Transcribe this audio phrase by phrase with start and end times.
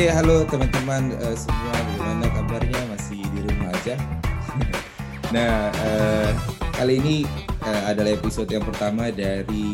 [0.00, 2.80] Oke, halo teman-teman uh, semua, bagaimana kabarnya?
[2.88, 4.00] Masih di rumah aja?
[5.36, 6.32] nah, uh,
[6.72, 7.16] kali ini
[7.60, 9.68] uh, adalah episode yang pertama dari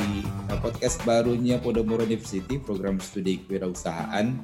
[0.51, 4.35] uh, podcast barunya Podomoro University, program studi kewirausahaan,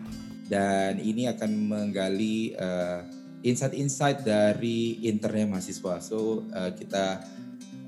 [0.46, 2.54] dan ini akan menggali
[3.42, 5.98] insight-insight dari internnya mahasiswa.
[5.98, 7.26] So uh, kita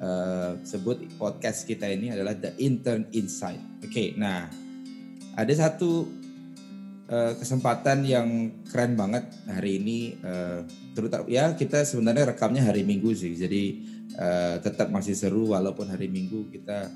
[0.03, 3.63] uh, sebut podcast kita ini adalah The Intern Insight.
[3.87, 4.51] Oke, okay, nah
[5.39, 6.24] ada satu
[7.09, 8.29] uh, kesempatan yang
[8.69, 10.65] keren banget hari ini uh,
[10.97, 13.63] terutama ya kita sebenarnya rekamnya hari Minggu sih jadi
[14.17, 16.89] uh, tetap masih seru walaupun hari Minggu kita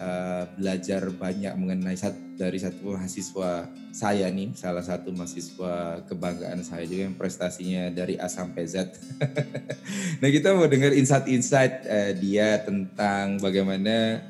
[0.00, 6.84] uh, belajar banyak mengenai sat, dari satu mahasiswa saya nih salah satu mahasiswa kebanggaan saya
[6.84, 8.92] juga yang prestasinya dari A sampai Z.
[10.20, 14.20] nah kita mau dengar insight-insight uh, dia tentang bagaimana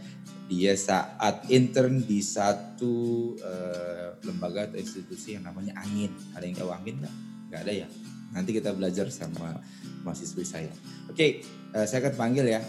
[0.46, 6.14] dia saat intern di satu uh, lembaga atau institusi yang namanya Angin.
[6.38, 7.14] Ada yang tahu Angin nggak?
[7.50, 7.88] Nggak ada ya.
[8.30, 9.58] Nanti kita belajar sama
[10.06, 10.72] mahasiswa saya.
[11.10, 11.30] Oke, okay,
[11.74, 12.62] uh, eh, saya akan panggil ya.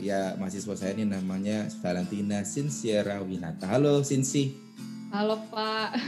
[0.00, 3.68] Ya mahasiswa saya ini namanya Valentina Sinsiera Winata.
[3.68, 4.56] Halo Sinsi.
[5.12, 6.00] Halo Pak.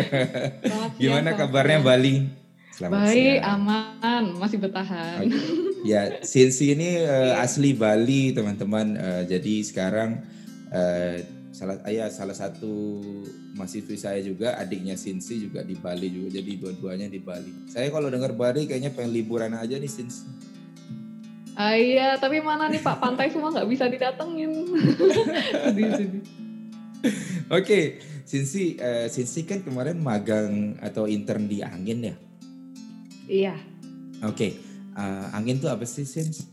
[1.00, 2.24] Gimana kabarnya Bali?
[2.72, 3.68] Selamat Baik, siang.
[3.68, 5.28] aman, masih bertahan.
[5.28, 5.68] Okay.
[5.80, 9.00] Ya, Sinsi ini uh, asli Bali, teman-teman.
[9.00, 10.20] Uh, jadi sekarang
[10.68, 11.16] uh,
[11.56, 13.00] salah ayah salah satu
[13.56, 16.36] mahasiswi saya juga, adiknya Sinsi juga di Bali juga.
[16.40, 17.72] Jadi dua-duanya di Bali.
[17.72, 20.28] Saya kalau dengar Bali kayaknya pengen liburan aja nih Sinsi.
[21.56, 24.52] Ah, iya, tapi mana nih Pak pantai semua nggak bisa didatengin.
[25.68, 26.20] sedih, Oke,
[27.48, 27.84] okay.
[28.28, 32.16] Sinsi, uh, Sinsi kan kemarin magang atau intern di Angin ya?
[33.28, 33.54] Iya.
[34.28, 34.36] Oke.
[34.36, 36.46] Okay uh, angin tuh apa sih Sims?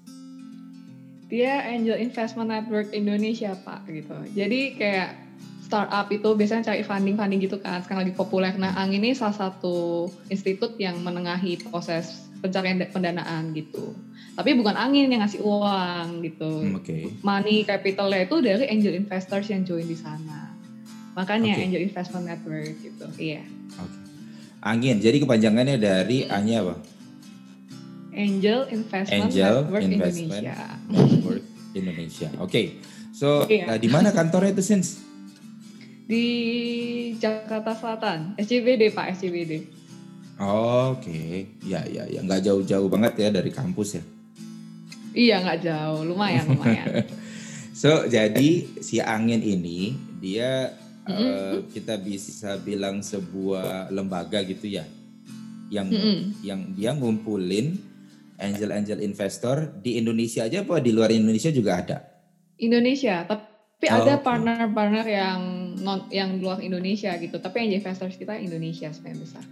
[1.27, 4.15] Dia Angel Investment Network Indonesia pak gitu.
[4.31, 5.19] Jadi kayak
[5.67, 7.83] startup itu biasanya cari funding-funding gitu kan.
[7.83, 8.55] Sekarang lagi populer.
[8.55, 13.91] Nah Angin ini salah satu institut yang menengahi proses pencarian pendanaan gitu.
[14.37, 16.51] Tapi bukan angin yang ngasih uang gitu.
[16.61, 17.09] Hmm, okay.
[17.25, 20.53] Money capitalnya itu dari angel investors yang join di sana.
[21.17, 21.65] Makanya okay.
[21.65, 23.05] angel investment network gitu.
[23.17, 23.41] Iya.
[23.73, 24.01] Okay.
[24.61, 25.01] Angin.
[25.01, 26.77] Jadi kepanjangannya dari A-nya apa?
[28.17, 30.57] Angel Investment Angel Network Investment Indonesia.
[30.89, 31.43] Network
[31.77, 32.29] Indonesia.
[32.41, 32.49] Oke.
[32.49, 32.65] Okay.
[33.13, 33.65] So, iya.
[33.69, 35.01] nah, di mana kantornya itu, Sins?
[36.09, 36.25] Di
[37.17, 39.53] Jakarta Selatan, SCBD Pak, SCBD.
[40.37, 41.33] Oke, okay.
[41.65, 44.03] ya ya ya, nggak jauh-jauh banget ya dari kampus ya?
[45.17, 47.09] Iya nggak jauh, lumayan lumayan.
[47.81, 50.77] so jadi si angin ini dia
[51.09, 51.25] mm -hmm.
[51.25, 54.85] uh, kita bisa bilang sebuah lembaga gitu ya,
[55.73, 56.17] yang mm -hmm.
[56.45, 57.81] yang dia ngumpulin
[58.37, 61.97] angel-angel investor di Indonesia aja apa di luar Indonesia juga ada?
[62.57, 65.17] Indonesia, tapi oh, ada partner-partner okay.
[65.17, 65.41] yang
[65.77, 67.37] non yang luar Indonesia gitu.
[67.37, 69.43] Tapi angel investors kita Indonesia sebenarnya besar.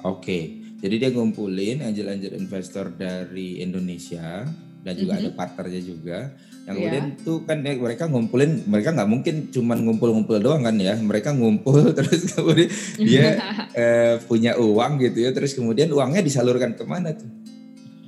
[0.00, 0.42] Oke, okay.
[0.80, 4.48] jadi dia ngumpulin angel-angel investor dari Indonesia
[4.80, 5.28] dan juga mm -hmm.
[5.28, 6.18] ada partnernya juga.
[6.64, 6.76] Yang yeah.
[6.76, 10.96] kemudian tuh kan mereka ngumpulin, mereka nggak mungkin cuma ngumpul-ngumpul doang kan ya.
[10.96, 13.36] Mereka ngumpul terus kemudian dia
[13.80, 15.30] eh, punya uang gitu ya.
[15.36, 17.28] Terus kemudian uangnya disalurkan ke mana tuh?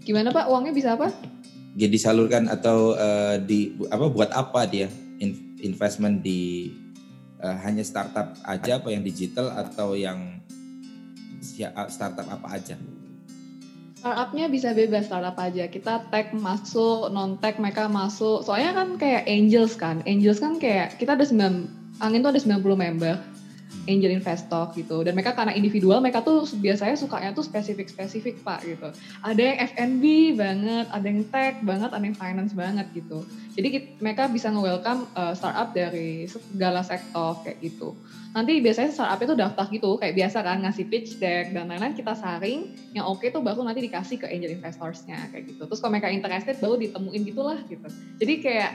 [0.02, 0.50] Gimana Pak?
[0.50, 1.10] Uangnya bisa apa?
[1.72, 4.90] Dia disalurkan atau uh, di apa buat apa dia
[5.62, 6.68] investment di
[7.38, 10.42] uh, hanya startup aja apa yang digital atau yang
[11.88, 12.76] startup apa aja?
[14.02, 15.70] Startupnya bisa bebas startup aja.
[15.70, 18.42] Kita tag masuk, non tag mereka masuk.
[18.42, 20.02] Soalnya kan kayak angels kan.
[20.04, 23.14] Angels kan kayak kita ada 9 angin tuh ada 90 member
[23.90, 25.02] angel investor gitu.
[25.02, 28.88] Dan mereka karena individual mereka tuh biasanya sukanya tuh spesifik spesifik pak gitu.
[29.26, 30.04] Ada yang F&B
[30.38, 33.26] banget ada yang tech banget ada yang finance banget gitu.
[33.52, 37.92] Jadi mereka bisa nge-welcome uh, startup dari segala sektor kayak gitu.
[38.32, 42.16] Nanti biasanya startup itu daftar gitu kayak biasa kan ngasih pitch deck dan lain-lain kita
[42.16, 45.68] saring yang oke okay tuh baru nanti dikasih ke angel investorsnya kayak gitu.
[45.68, 47.88] Terus kalau mereka interested baru ditemuin gitulah gitu.
[48.22, 48.72] Jadi kayak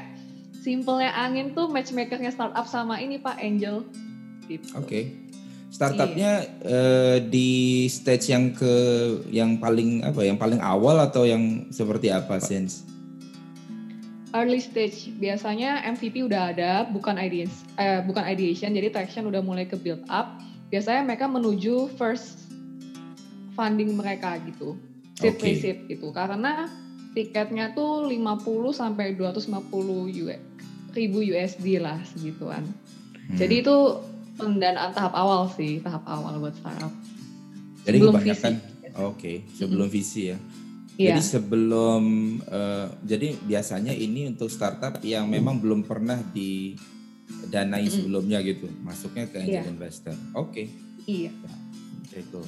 [0.67, 3.87] simpelnya angin tuh matchmakernya startup sama ini pak angel
[4.47, 4.67] Gitu.
[4.73, 4.87] Oke.
[4.87, 5.03] Okay.
[5.67, 6.71] Startupnya iya.
[6.71, 8.73] uh, di stage yang ke
[9.29, 10.23] yang paling apa?
[10.23, 12.87] Yang paling awal atau yang seperti apa, Sense?
[14.31, 19.67] Early stage biasanya MVP udah ada, bukan ideas, eh, bukan ideation, jadi traction udah mulai
[19.67, 20.39] ke build up.
[20.67, 22.47] Biasanya mereka menuju first
[23.55, 24.75] funding mereka gitu,
[25.15, 25.55] seed okay.
[25.55, 26.11] seed gitu.
[26.11, 26.67] Karena
[27.15, 30.41] tiketnya tuh 50 sampai 250 US,
[30.93, 32.67] ribu USD lah segituan.
[33.31, 33.37] Hmm.
[33.39, 33.77] Jadi itu
[34.37, 36.93] pendanaan tahap awal sih, tahap awal buat startup.
[37.83, 39.97] Jadi sebelum kebanyakan, oke, okay, sebelum mm-hmm.
[39.97, 40.37] visi ya.
[40.97, 41.13] Yeah.
[41.13, 42.03] Jadi sebelum,
[42.49, 47.93] uh, jadi biasanya ini untuk startup yang memang belum pernah didanai mm-hmm.
[47.93, 49.73] sebelumnya gitu, masuknya ke angel yeah.
[49.73, 50.15] investor.
[50.37, 50.53] Oke.
[50.53, 50.65] Okay.
[51.07, 51.31] Iya.
[52.13, 52.45] Ya, cool.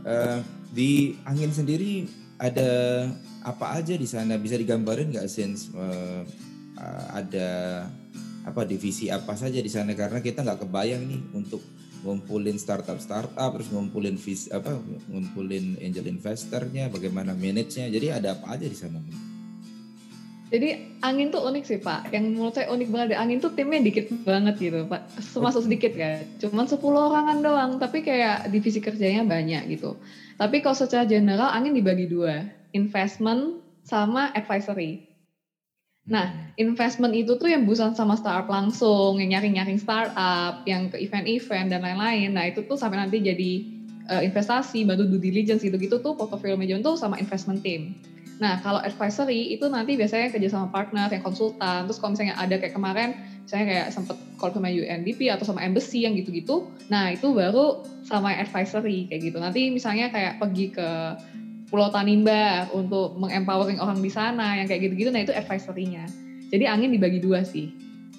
[0.00, 0.40] Uh,
[0.72, 2.08] di angin sendiri
[2.40, 3.04] ada
[3.44, 6.24] apa aja di sana bisa digambarin nggak sense uh,
[6.80, 7.48] uh, ada
[8.50, 11.62] apa divisi apa saja di sana karena kita nggak kebayang nih untuk
[12.02, 14.74] ngumpulin startup startup terus ngumpulin vis apa
[15.08, 18.98] ngumpulin angel investornya bagaimana manage-nya jadi ada apa aja di sana
[20.50, 22.10] jadi angin tuh unik sih Pak.
[22.10, 23.14] Yang menurut saya unik banget.
[23.14, 25.06] Angin tuh timnya dikit banget gitu Pak.
[25.30, 26.26] Termasuk sedikit kan.
[26.42, 27.72] Cuman 10 orangan doang.
[27.78, 29.94] Tapi kayak divisi kerjanya banyak gitu.
[30.34, 32.50] Tapi kalau secara general angin dibagi dua.
[32.74, 35.09] Investment sama advisory.
[36.08, 36.56] Nah, hmm.
[36.56, 41.84] investment itu tuh yang busan sama startup langsung, yang nyaring-nyaring startup, yang ke event-event dan
[41.84, 42.32] lain-lain.
[42.32, 43.52] Nah, itu tuh sampai nanti jadi
[44.08, 47.92] uh, investasi, bantu due diligence gitu-gitu tuh portfolio management tuh sama investment team.
[48.40, 51.84] Nah, kalau advisory itu nanti biasanya kerja sama partner, yang konsultan.
[51.84, 53.12] Terus kalau misalnya ada kayak kemarin,
[53.44, 58.32] misalnya kayak sempet call sama UNDP atau sama embassy yang gitu-gitu, nah itu baru sama
[58.32, 59.36] advisory kayak gitu.
[59.36, 60.88] Nanti misalnya kayak pergi ke
[61.70, 66.04] Pulau Tanimbar untuk mengempowering orang di sana, yang kayak gitu-gitu, nah itu advisory-nya.
[66.50, 67.70] Jadi angin dibagi dua sih.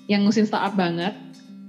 [0.08, 1.12] Yang ngurusin startup banget,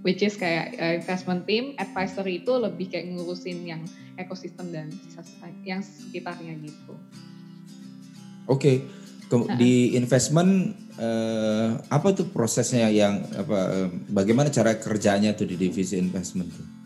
[0.06, 3.82] which is kayak uh, investment team, advisory itu lebih kayak ngurusin yang
[4.14, 4.94] ekosistem dan
[5.67, 6.94] yang sekitarnya gitu.
[8.50, 8.87] Oke,
[9.31, 9.55] okay.
[9.58, 13.58] di investment uh, apa tuh prosesnya yang apa?
[13.70, 16.81] Uh, bagaimana cara kerjanya tuh di divisi investment tuh?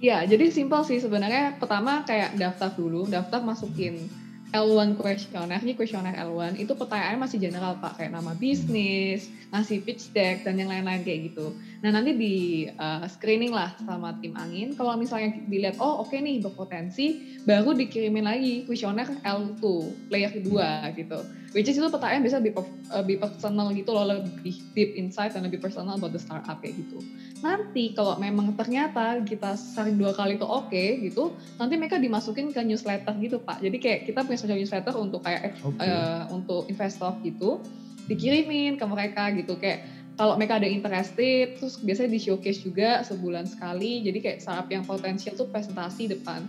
[0.00, 1.60] Ya, jadi simpel sih sebenarnya.
[1.60, 4.08] Pertama kayak daftar dulu, daftar masukin
[4.50, 10.14] L1 questionnaire, ini questionnaire L1 itu pertanyaannya masih general Pak, kayak nama bisnis, ngasih pitch
[10.14, 11.54] deck dan yang lain-lain kayak gitu.
[11.82, 12.34] Nah nanti di
[12.70, 14.74] uh, screening lah sama tim angin.
[14.78, 19.62] Kalau misalnya dilihat oh oke okay nih berpotensi, baru dikirimin lagi questionnaire L2
[20.10, 21.18] layer kedua gitu.
[21.50, 22.62] Which is itu pertanyaan bisa lebih,
[22.94, 27.02] lebih personal gitu loh, lebih deep insight dan lebih personal about the startup kayak gitu
[27.40, 32.52] nanti kalau memang ternyata kita sering dua kali itu oke okay, gitu nanti mereka dimasukin
[32.52, 35.80] ke newsletter gitu pak jadi kayak kita punya special newsletter untuk kayak okay.
[35.80, 37.64] uh, eh, untuk investor gitu
[38.10, 39.86] dikirimin ke mereka gitu kayak
[40.18, 44.82] kalau mereka ada interested terus biasanya di showcase juga sebulan sekali jadi kayak startup yang
[44.82, 46.44] potensial tuh presentasi depan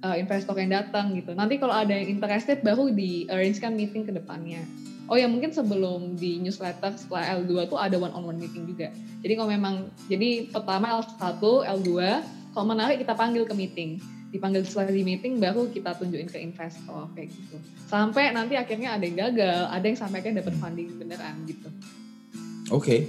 [0.00, 4.08] uh, investor yang datang gitu nanti kalau ada yang interested baru di arrange kan meeting
[4.08, 4.64] ke depannya
[5.12, 8.88] oh ya mungkin sebelum di newsletter setelah L2 tuh ada one on one meeting juga.
[9.20, 9.74] Jadi kalau memang
[10.08, 11.90] jadi pertama L1, L2,
[12.56, 14.00] kalau menarik kita panggil ke meeting.
[14.32, 17.56] Dipanggil setelah di meeting baru kita tunjukin ke investor kayak gitu.
[17.86, 21.68] Sampai nanti akhirnya ada yang gagal, ada yang sampai akhirnya dapat funding beneran gitu.
[22.72, 22.80] Oke.
[22.80, 23.00] Okay.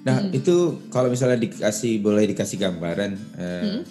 [0.00, 0.32] Nah, hmm.
[0.32, 0.56] itu
[0.88, 3.82] kalau misalnya dikasih boleh dikasih gambaran eh, hmm.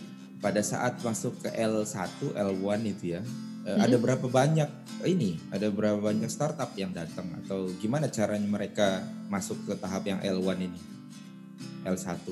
[0.41, 3.21] pada saat masuk ke L1, L1 itu ya
[3.69, 3.79] hmm.
[3.85, 4.69] ada berapa banyak
[5.05, 10.19] ini ada berapa banyak startup yang datang atau gimana caranya mereka masuk ke tahap yang
[10.19, 10.81] L1 ini
[11.85, 12.25] L1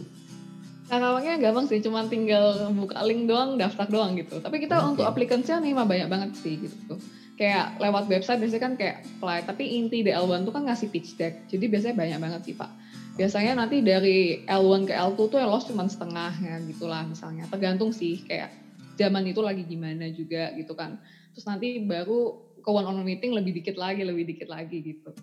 [0.88, 4.40] Nah, gampang sih, cuma tinggal buka link doang, daftar doang gitu.
[4.40, 4.90] Tapi kita okay.
[4.96, 6.96] untuk aplikasinya nih mah banyak banget sih gitu.
[7.36, 11.20] Kayak lewat website biasanya kan kayak apply, tapi inti di L1 tuh kan ngasih pitch
[11.20, 11.36] deck.
[11.52, 12.72] Jadi biasanya banyak banget sih Pak.
[13.20, 17.46] Biasanya nanti dari L1 ke L2 tuh ya loss cuma setengah ya gitulah misalnya.
[17.52, 18.50] Tergantung sih kayak
[18.98, 20.98] zaman itu lagi gimana juga gitu kan
[21.32, 25.14] terus nanti baru ke one on one meeting lebih dikit lagi lebih dikit lagi gitu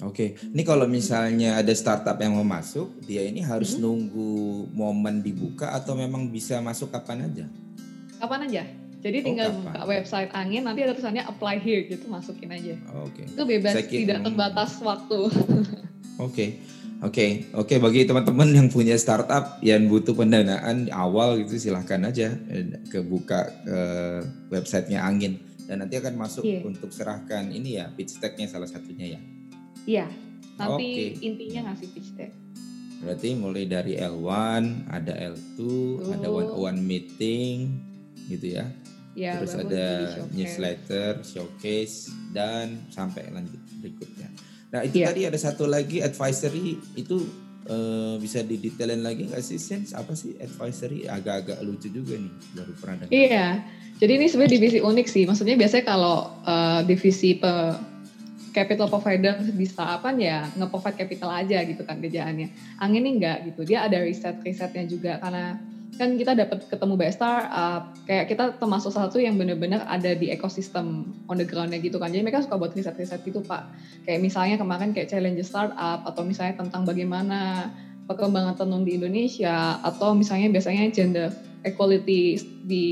[0.00, 0.48] Oke, okay.
[0.56, 3.84] ini kalau misalnya ada startup yang mau masuk, dia ini harus hmm.
[3.84, 4.32] nunggu
[4.72, 7.44] momen dibuka atau memang bisa masuk kapan aja?
[8.16, 8.62] Kapan aja.
[9.04, 9.60] Jadi oh, tinggal kapan?
[9.60, 12.80] buka website angin, nanti ada tulisannya apply here gitu, masukin aja.
[12.96, 13.28] Oh, Oke.
[13.28, 13.36] Okay.
[13.36, 15.20] Itu bebas, Saya tidak terbatas waktu.
[15.28, 15.76] Oke.
[16.16, 16.50] Okay.
[17.00, 22.04] Oke, okay, oke okay, bagi teman-teman yang punya startup yang butuh pendanaan awal gitu silahkan
[22.04, 24.20] aja eh, ke buka ke eh,
[24.52, 26.60] websitenya Angin dan nanti akan masuk yeah.
[26.60, 29.20] untuk serahkan ini ya pitch decknya salah satunya ya.
[29.88, 30.06] Iya,
[30.60, 31.24] nanti okay.
[31.24, 32.32] intinya ngasih pitch deck.
[33.00, 35.58] Berarti mulai dari L1, ada L2,
[36.04, 36.14] uh.
[36.20, 37.72] ada one on one meeting
[38.28, 38.68] gitu ya.
[39.18, 40.32] Ya, Terus ada showcase.
[40.36, 41.96] newsletter, showcase
[42.30, 44.28] dan sampai lanjut berikutnya.
[44.70, 45.10] Nah itu yeah.
[45.10, 47.26] tadi ada satu lagi advisory itu
[47.66, 52.72] uh, bisa didetailin lagi nggak sih Sense apa sih advisory agak-agak lucu juga nih baru
[52.78, 53.10] pernah dengar.
[53.10, 53.46] Iya,
[53.98, 55.24] jadi ini sebenarnya divisi unik sih.
[55.26, 57.52] Maksudnya biasanya kalau uh, divisi pe
[58.50, 62.78] capital provider di startup ya nge-provide capital aja gitu kan kerjaannya.
[62.82, 63.62] Angin ini enggak gitu.
[63.66, 65.58] Dia ada riset-risetnya juga karena
[66.00, 70.32] kan kita dapat ketemu banyak startup kayak kita termasuk salah satu yang benar-benar ada di
[70.32, 73.68] ekosistem on the groundnya gitu kan jadi mereka suka buat riset-riset gitu pak
[74.08, 77.68] kayak misalnya kemarin kayak challenge startup atau misalnya tentang bagaimana
[78.08, 81.28] perkembangan tenun di Indonesia atau misalnya biasanya gender
[81.68, 82.86] equality di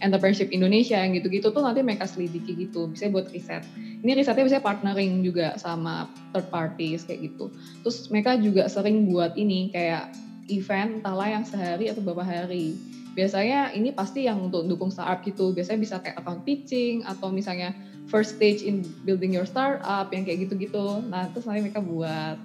[0.00, 3.62] entrepreneurship Indonesia yang gitu-gitu tuh nanti mereka selidiki gitu bisa buat riset
[4.02, 7.50] ini risetnya bisa partnering juga sama third parties kayak gitu
[7.82, 10.10] terus mereka juga sering buat ini kayak
[10.48, 12.74] event entahlah yang sehari atau beberapa hari
[13.18, 15.50] biasanya ini pasti yang untuk dukung startup gitu.
[15.50, 17.74] Biasanya bisa kayak account pitching atau misalnya
[18.06, 21.02] first stage in building your startup yang kayak gitu-gitu.
[21.10, 22.38] Nah, terus nanti mereka buat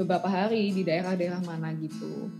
[0.00, 2.32] beberapa hari di daerah-daerah mana gitu.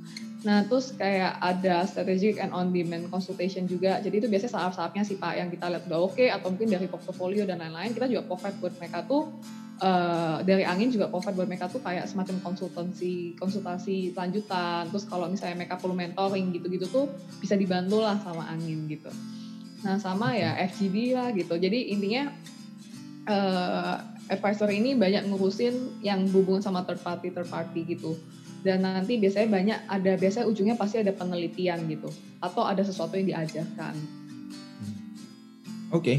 [0.44, 3.96] Nah, terus kayak ada strategic and on-demand consultation juga.
[4.04, 6.84] Jadi itu biasanya startup-startupnya sih Pak yang kita lihat udah oke okay, atau mungkin dari
[6.84, 7.96] portfolio dan lain-lain.
[7.96, 9.32] Kita juga provide buat mereka tuh
[9.80, 14.92] uh, dari angin juga provide buat mereka tuh kayak semacam konsultasi konsultasi lanjutan.
[14.92, 17.08] Terus kalau misalnya mereka perlu mentoring gitu-gitu tuh
[17.40, 19.08] bisa dibantu lah sama angin gitu.
[19.80, 21.56] Nah, sama ya FGD lah gitu.
[21.56, 22.28] Jadi intinya
[23.32, 23.96] uh,
[24.28, 28.16] advisor ini banyak ngurusin yang hubungan sama third party third party gitu
[28.64, 32.08] dan nanti biasanya banyak ada biasanya ujungnya pasti ada penelitian gitu
[32.40, 33.94] atau ada sesuatu yang diajarkan.
[35.92, 36.00] Oke.
[36.00, 36.18] Okay.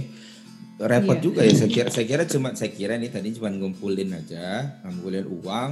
[0.76, 1.24] Repot iya.
[1.24, 5.24] juga ya saya kira saya kira cuma saya kira nih tadi cuma ngumpulin aja, ngumpulin
[5.24, 5.72] uang,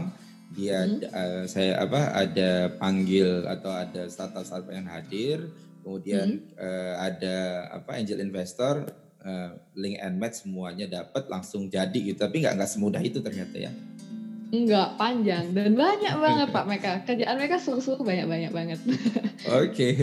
[0.55, 1.11] dia hmm.
[1.11, 5.51] uh, saya apa ada panggil atau ada startup-startup yang hadir,
[5.83, 6.55] kemudian hmm.
[6.55, 8.87] uh, ada apa angel investor
[9.27, 12.23] uh, link and match semuanya dapat langsung jadi gitu.
[12.23, 13.75] Tapi nggak nggak semudah itu ternyata ya.
[14.53, 16.91] Enggak, panjang dan banyak banget Pak mereka.
[17.09, 18.79] Kerjaan mereka suruh-suruh banyak-banyak banget.
[18.85, 19.73] Oke.
[19.73, 19.93] Okay.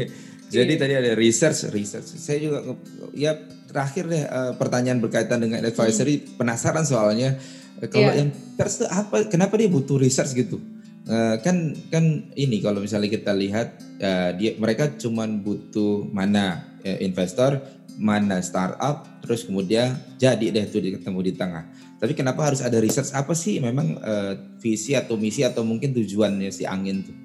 [0.50, 0.80] Jadi yeah.
[0.82, 2.18] tadi ada research, research.
[2.18, 2.74] Saya juga
[3.14, 3.38] ya
[3.70, 6.18] terakhir deh uh, pertanyaan berkaitan dengan advisory.
[6.18, 6.42] Hmm.
[6.42, 7.38] Penasaran soalnya
[7.78, 8.26] uh, kalau yeah.
[8.26, 10.58] yang terus apa kenapa dia butuh research gitu?
[11.06, 16.98] Uh, kan kan ini kalau misalnya kita lihat uh, dia mereka cuma butuh mana uh,
[16.98, 17.62] investor,
[18.00, 21.68] mana startup, terus kemudian jadi deh tuh ketemu di tengah
[22.00, 26.48] tapi kenapa harus ada research apa sih memang uh, visi atau misi atau mungkin tujuannya
[26.48, 27.16] si angin tuh?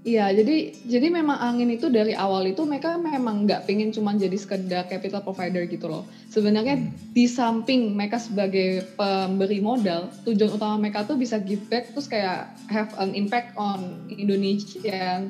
[0.00, 4.32] Iya, jadi jadi memang angin itu dari awal itu mereka memang nggak pengen cuma jadi
[4.36, 6.04] sekedar capital provider gitu loh.
[6.28, 7.16] Sebenarnya hmm.
[7.16, 12.52] di samping mereka sebagai pemberi modal, tujuan utama mereka tuh bisa give back terus kayak
[12.68, 15.24] have an impact on Indonesia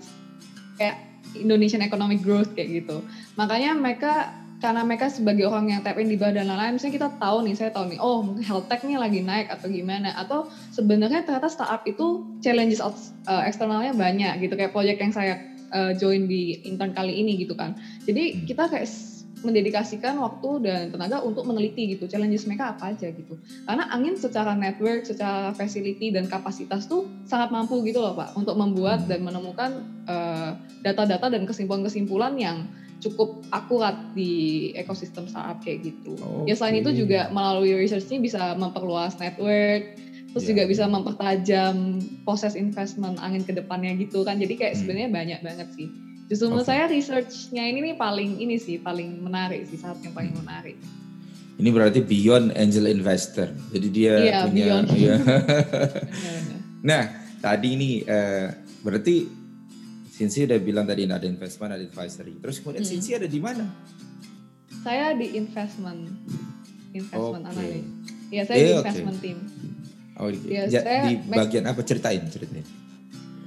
[0.79, 3.05] kayak Indonesian economic growth kayak gitu.
[3.37, 7.09] Makanya mereka karena mereka sebagai orang yang tap in di bawah dan lain-lain, misalnya kita
[7.17, 11.25] tahu nih, saya tahu nih, oh health tech nih lagi naik atau gimana, atau sebenarnya
[11.25, 15.41] ternyata startup itu challenges uh, eksternalnya banyak gitu, kayak project yang saya
[15.73, 17.73] uh, join di intern kali ini gitu kan.
[18.05, 18.41] Jadi hmm.
[18.45, 18.85] kita kayak
[19.41, 24.53] mendedikasikan waktu dan tenaga untuk meneliti gitu challenges mereka apa aja gitu karena angin secara
[24.53, 29.09] network secara facility dan kapasitas tuh sangat mampu gitu loh pak untuk membuat hmm.
[29.09, 29.71] dan menemukan
[30.05, 30.53] uh,
[30.85, 32.69] data-data uh, dan kesimpulan-kesimpulan yang
[33.01, 36.15] cukup akurat di ekosistem startup kayak gitu.
[36.21, 36.53] Okay.
[36.53, 39.97] Ya selain itu juga melalui research ini bisa memperluas network,
[40.31, 40.51] terus yeah.
[40.53, 44.37] juga bisa mempertajam proses investment angin ke depannya gitu kan.
[44.37, 44.81] Jadi kayak hmm.
[44.85, 45.89] sebenarnya banyak banget sih.
[46.31, 46.53] Justru okay.
[46.55, 50.79] menurut saya researchnya ini nih paling ini sih paling menarik sih saat yang paling menarik.
[51.59, 53.51] Ini berarti beyond angel investor.
[53.75, 54.87] Jadi dia yeah, punya beyond.
[55.11, 55.17] ya.
[56.91, 57.03] nah,
[57.43, 58.47] tadi ini uh,
[58.87, 59.27] berarti
[60.09, 62.39] Sinsi udah bilang tadi ada investment, ada advisory.
[62.39, 62.93] Terus kemudian hmm.
[62.95, 63.67] Sinsi ada di mana?
[64.87, 66.15] Saya di investment,
[66.95, 67.53] investment okay.
[67.59, 67.85] analis.
[68.31, 69.25] Ya saya eh, di investment okay.
[69.27, 69.39] team.
[70.21, 72.65] Oh, ya, ya, saya di bagian apa ceritain ceritain.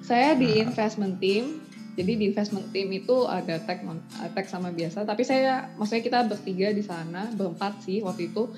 [0.04, 0.68] Saya di nah.
[0.68, 1.64] investment team.
[1.94, 3.86] Jadi di investment team itu ada tech
[4.34, 5.06] tech sama biasa.
[5.06, 8.50] Tapi saya, maksudnya kita bertiga di sana, berempat sih waktu itu.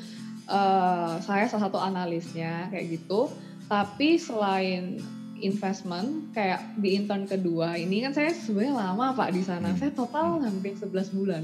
[0.45, 3.27] Uh, saya salah satu analisnya kayak gitu.
[3.65, 5.01] Tapi selain
[5.43, 9.71] investment kayak di intern kedua ini kan saya sebenarnya lama Pak di sana.
[9.71, 9.79] Hmm.
[9.79, 11.43] Saya total hampir 11 bulan.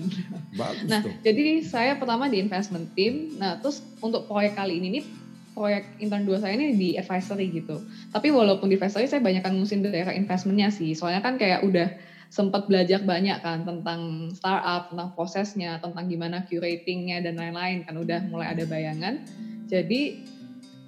[0.56, 1.12] Bagus nah, tuh.
[1.26, 3.36] jadi saya pertama di investment team.
[3.36, 5.04] Nah, terus untuk proyek kali ini nih
[5.52, 7.84] proyek intern dua saya ini di advisory gitu.
[8.12, 10.96] Tapi walaupun di advisory saya banyak kan ngusin daerah investmentnya sih.
[10.96, 11.92] Soalnya kan kayak udah
[12.32, 18.24] sempat belajar banyak kan tentang startup, tentang prosesnya, tentang gimana curatingnya dan lain-lain kan udah
[18.32, 19.20] mulai ada bayangan.
[19.68, 20.24] Jadi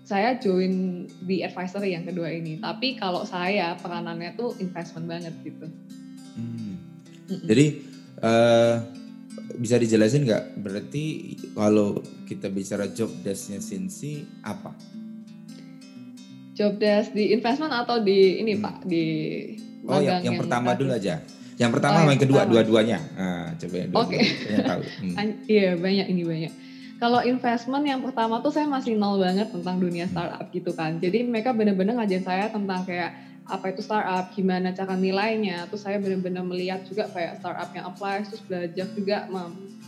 [0.04, 2.60] saya join di advisory yang kedua ini.
[2.60, 5.68] Tapi kalau saya peranannya tuh investment banget gitu.
[6.40, 6.76] Hmm.
[7.28, 7.66] Jadi
[8.24, 9.03] uh,
[9.60, 10.44] bisa dijelasin nggak?
[10.60, 14.74] Berarti kalau kita bicara job desknya Sinsi apa?
[16.54, 18.64] Job desk di investment atau di ini hmm.
[18.64, 19.06] Pak di
[19.84, 21.20] Oh yang, yang, yang pertama dulu aja.
[21.60, 23.00] Yang pertama oh, yang, yang kedua dua-duanya.
[23.20, 24.00] Nah, coba yang dua.
[24.00, 24.16] Oke.
[24.16, 24.24] Okay.
[24.64, 24.82] tahu.
[25.04, 25.30] Hmm.
[25.46, 26.54] Iya banyak ini banyak
[27.04, 31.04] kalau investment yang pertama tuh saya masih nol banget tentang dunia startup gitu kan.
[31.04, 33.12] Jadi mereka benar-benar ngajarin saya tentang kayak
[33.44, 35.68] apa itu startup, gimana cara nilainya.
[35.68, 39.28] Terus saya benar-benar melihat juga kayak startup yang apply, terus belajar juga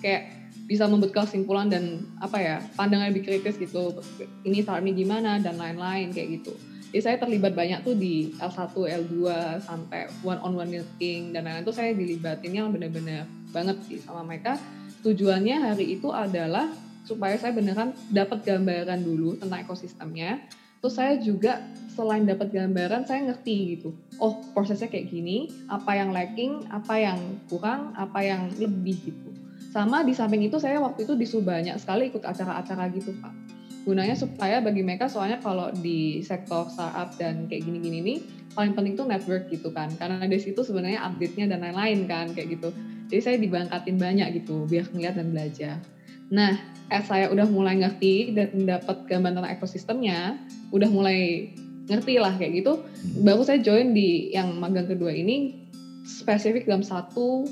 [0.04, 3.96] kayak bisa membuat kesimpulan dan apa ya pandangan lebih kritis gitu.
[4.44, 6.54] Ini startup ini gimana dan lain-lain kayak gitu.
[6.96, 9.16] Jadi saya terlibat banyak tuh di L1, L2
[9.60, 14.56] sampai one on one meeting dan lain-lain tuh saya dilibatinnya benar-benar banget sih sama mereka.
[15.04, 16.72] Tujuannya hari itu adalah
[17.06, 20.42] supaya saya beneran dapat gambaran dulu tentang ekosistemnya.
[20.86, 21.66] Terus saya juga
[21.98, 23.98] selain dapat gambaran saya ngerti gitu.
[24.22, 27.18] Oh prosesnya kayak gini apa yang lacking apa yang
[27.50, 29.34] kurang apa yang lebih gitu.
[29.74, 33.34] Sama di samping itu saya waktu itu disuruh banyak sekali ikut acara-acara gitu pak.
[33.82, 38.18] Gunanya supaya bagi mereka soalnya kalau di sektor startup dan kayak gini-gini nih
[38.54, 39.90] paling penting tuh network gitu kan.
[39.98, 42.70] Karena di situ sebenarnya update-nya dan lain-lain kan kayak gitu.
[43.10, 45.82] Jadi saya dibangkatin banyak gitu biar ngeliat dan belajar.
[46.30, 50.38] Nah as saya udah mulai ngerti dan dapat gambaran tentang ekosistemnya
[50.70, 51.50] udah mulai
[51.90, 52.82] ngerti lah kayak gitu.
[53.22, 55.66] Baru saya join di yang magang kedua ini
[56.06, 57.50] spesifik dalam satu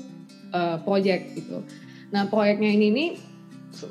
[0.54, 1.62] uh, project gitu.
[2.14, 3.10] Nah proyeknya ini nih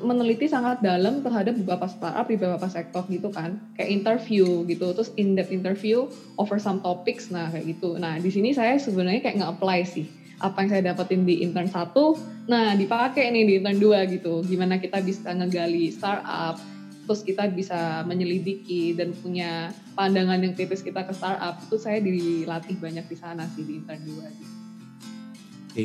[0.00, 3.60] meneliti sangat dalam terhadap beberapa startup di beberapa sektor gitu kan.
[3.76, 6.08] Kayak interview gitu terus in depth interview
[6.40, 8.00] over some topics nah kayak gitu.
[8.00, 11.70] Nah di sini saya sebenarnya kayak nggak apply sih apa yang saya dapetin di intern
[11.70, 12.18] satu
[12.50, 16.58] nah dipakai nih di intern dua gitu gimana kita bisa ngegali startup
[17.04, 22.76] terus kita bisa menyelidiki dan punya pandangan yang kritis kita ke startup itu saya dilatih
[22.80, 24.54] banyak di sana sih di intern dua gitu.
[25.74, 25.84] Oke.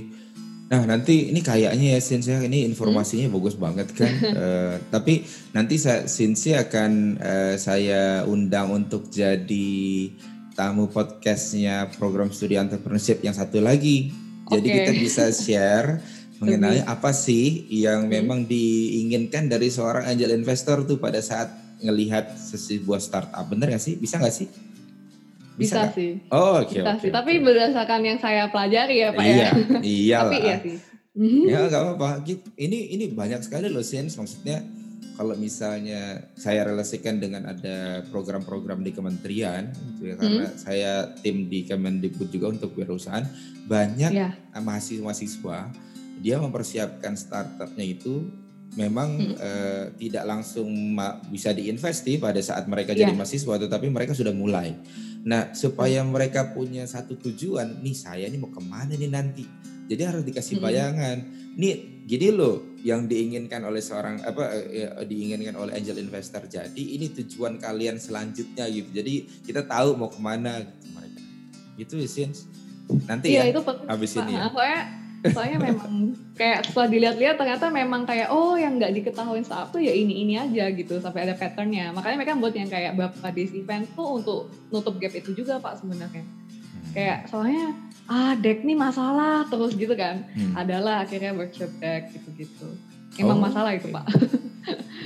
[0.70, 3.36] Nah nanti ini kayaknya ya Sinsia ini informasinya hmm?
[3.36, 4.14] bagus banget kan.
[4.32, 10.14] uh, tapi nanti saya Sinsia akan uh, saya undang untuk jadi
[10.56, 14.29] tamu podcastnya program studi entrepreneurship yang satu lagi.
[14.50, 14.78] Jadi okay.
[14.82, 16.02] kita bisa share
[16.40, 21.52] mengenai apa sih yang memang diinginkan dari seorang angel investor tuh pada saat
[21.84, 23.44] ngelihat sebuah startup.
[23.48, 24.00] Bener gak sih?
[24.00, 24.48] Bisa nggak sih?
[25.60, 26.12] Bisa, bisa sih.
[26.32, 27.10] Oh oke okay, bisa okay, sih.
[27.12, 27.18] Okay.
[27.20, 29.52] tapi berdasarkan yang saya pelajari ya pak iya, ya.
[29.84, 30.78] Iya tapi iya sih.
[31.52, 32.24] Ya nggak apa-apa.
[32.56, 34.16] Ini ini banyak sekali loh Sins.
[34.16, 34.64] Maksudnya
[35.20, 40.56] kalau misalnya saya relasikan dengan ada program-program di kementerian gitu ya karena hmm.
[40.56, 43.28] saya tim di Kemendikbud juga untuk perusahaan
[43.68, 44.32] banyak yeah.
[44.56, 45.76] mahasiswa-mahasiswa
[46.24, 48.32] dia mempersiapkan startupnya itu
[48.80, 49.36] memang hmm.
[49.36, 50.72] uh, tidak langsung
[51.28, 53.04] bisa diinvesti pada saat mereka yeah.
[53.04, 53.18] jadi ya.
[53.18, 54.78] mahasiswa, tetapi mereka sudah mulai.
[55.26, 56.10] Nah, supaya hmm.
[56.14, 59.46] mereka punya satu tujuan, nih saya ini mau ke mana nih nanti.
[59.90, 60.64] Jadi harus dikasih hmm.
[60.64, 61.18] bayangan.
[61.58, 66.46] Nih, gini loh yang diinginkan oleh seorang apa ya, diinginkan oleh angel investor.
[66.46, 68.90] Jadi ini tujuan kalian selanjutnya gitu.
[68.94, 71.22] Jadi kita tahu mau ke mana gitu mereka.
[71.76, 72.30] Itu sih.
[73.10, 74.50] Nanti iya, ya itu habis ini ya.
[74.54, 74.82] Soalnya
[75.20, 79.92] soalnya memang kayak setelah dilihat-lihat ternyata memang kayak oh yang nggak diketahui saat tuh ya
[79.92, 83.84] ini ini aja gitu sampai ada patternnya makanya mereka buat yang kayak bapak di event
[83.92, 86.24] tuh untuk nutup gap itu juga pak sebenarnya
[86.96, 87.76] kayak soalnya
[88.10, 90.58] ah deck nih masalah terus gitu kan hmm.
[90.58, 92.74] adalah akhirnya workshop deck gitu-gitu
[93.22, 93.80] emang oh, masalah okay.
[93.86, 94.06] itu pak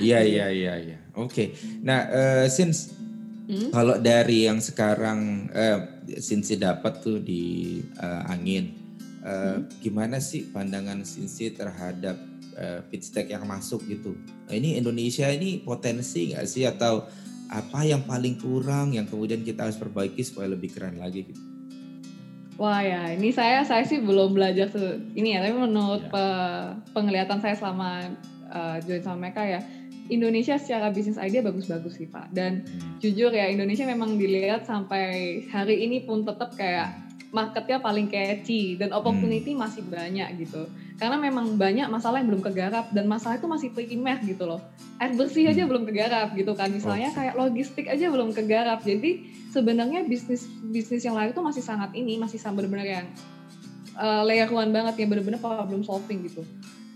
[0.00, 1.46] iya iya iya iya oke okay.
[1.84, 2.96] nah uh, since
[3.44, 3.68] hmm?
[3.70, 8.84] kalau dari yang sekarang uh, since dapat tuh di uh, angin
[9.24, 9.80] Uh, hmm.
[9.80, 12.20] Gimana sih pandangan Sinsi terhadap
[12.60, 14.12] uh, pitch deck yang masuk gitu?
[14.44, 17.08] Nah, ini Indonesia ini potensi nggak sih atau
[17.48, 21.40] apa yang paling kurang yang kemudian kita harus perbaiki supaya lebih keren lagi gitu?
[22.54, 24.70] Wah ya, ini saya saya sih belum belajar
[25.18, 26.10] ini ya, tapi menurut ya.
[26.10, 26.24] pe,
[26.94, 28.14] penglihatan saya selama
[28.46, 29.60] uh, join sama mereka ya,
[30.06, 32.30] Indonesia secara bisnis idea bagus-bagus sih Pak.
[32.30, 33.02] Dan hmm.
[33.02, 36.94] jujur ya Indonesia memang dilihat sampai hari ini pun tetap kayak
[37.34, 39.60] marketnya paling catchy dan opportunity hmm.
[39.64, 40.70] masih banyak gitu.
[40.94, 44.62] Karena memang banyak masalah yang belum kegarap dan masalah itu masih primer gitu loh.
[45.02, 45.70] Air bersih aja hmm.
[45.74, 46.70] belum kegarap gitu kan.
[46.70, 47.14] Misalnya oh.
[47.18, 48.78] kayak logistik aja belum kegarap.
[48.86, 53.06] Jadi sebenarnya bisnis bisnis yang lain itu masih sangat ini masih sangat benar-benar yang
[53.98, 56.46] uh, layer one banget yang benar-benar problem solving gitu.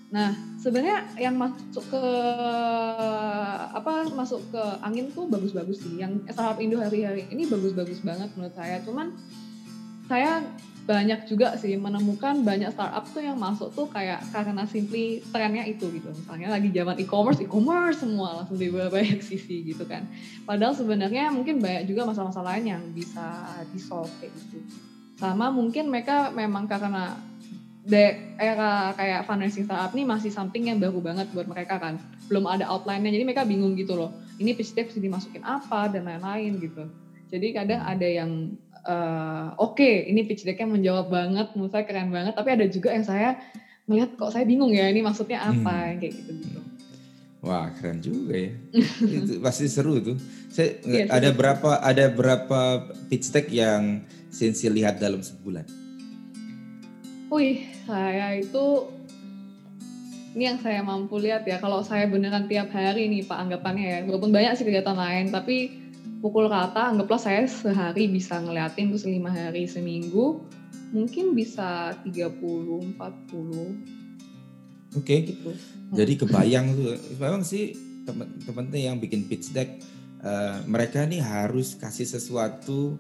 [0.09, 2.05] Nah, sebenarnya yang masuk ke
[3.77, 6.01] apa masuk ke angin tuh bagus-bagus sih.
[6.01, 8.81] Yang startup Indo hari-hari ini bagus-bagus banget menurut saya.
[8.87, 9.13] Cuman
[10.09, 10.41] saya
[10.89, 15.85] banyak juga sih menemukan banyak startup tuh yang masuk tuh kayak karena simply trennya itu
[15.93, 16.09] gitu.
[16.09, 20.09] Misalnya lagi zaman e-commerce e-commerce semua langsung di banyak sisi gitu kan.
[20.49, 24.65] Padahal sebenarnya mungkin banyak juga masalah-masalah lain yang bisa di solve kayak gitu.
[25.21, 27.21] Sama mungkin mereka memang karena
[28.41, 32.01] era kayak fundraising startup ini masih something yang baru banget buat mereka kan.
[32.33, 34.17] Belum ada outline-nya jadi mereka bingung gitu loh.
[34.41, 36.89] Ini pitch deck dimasukin apa dan lain-lain gitu.
[37.29, 38.57] Jadi kadang ada yang
[38.89, 42.97] uh, oke okay, ini pitch decknya menjawab banget menurut saya keren banget tapi ada juga
[42.97, 43.37] yang saya
[43.85, 45.97] melihat kok saya bingung ya ini maksudnya apa hmm.
[46.01, 46.61] kayak gitu gitu
[47.39, 48.51] Wah keren juga ya,
[49.23, 50.19] itu pasti seru tuh.
[50.51, 51.39] Saya iya, ada seru.
[51.39, 52.61] berapa ada berapa
[53.07, 55.63] pitch deck yang Sensi lihat dalam sebulan?
[57.31, 58.91] Wih, saya itu
[60.35, 61.63] ini yang saya mampu lihat ya.
[61.63, 65.79] Kalau saya beneran tiap hari nih Pak anggapannya ya, walaupun banyak sih kegiatan lain, tapi
[66.19, 70.43] pukul rata anggaplah saya sehari bisa ngeliatin terus lima hari seminggu
[70.91, 73.99] mungkin bisa 30 40
[74.97, 75.05] Oke.
[75.05, 75.21] Okay.
[75.29, 75.51] Gitu.
[75.93, 77.77] Jadi kebayang tuh memang sih
[78.09, 79.69] teman-teman yang bikin pitch deck
[80.25, 82.97] uh, mereka nih harus kasih sesuatu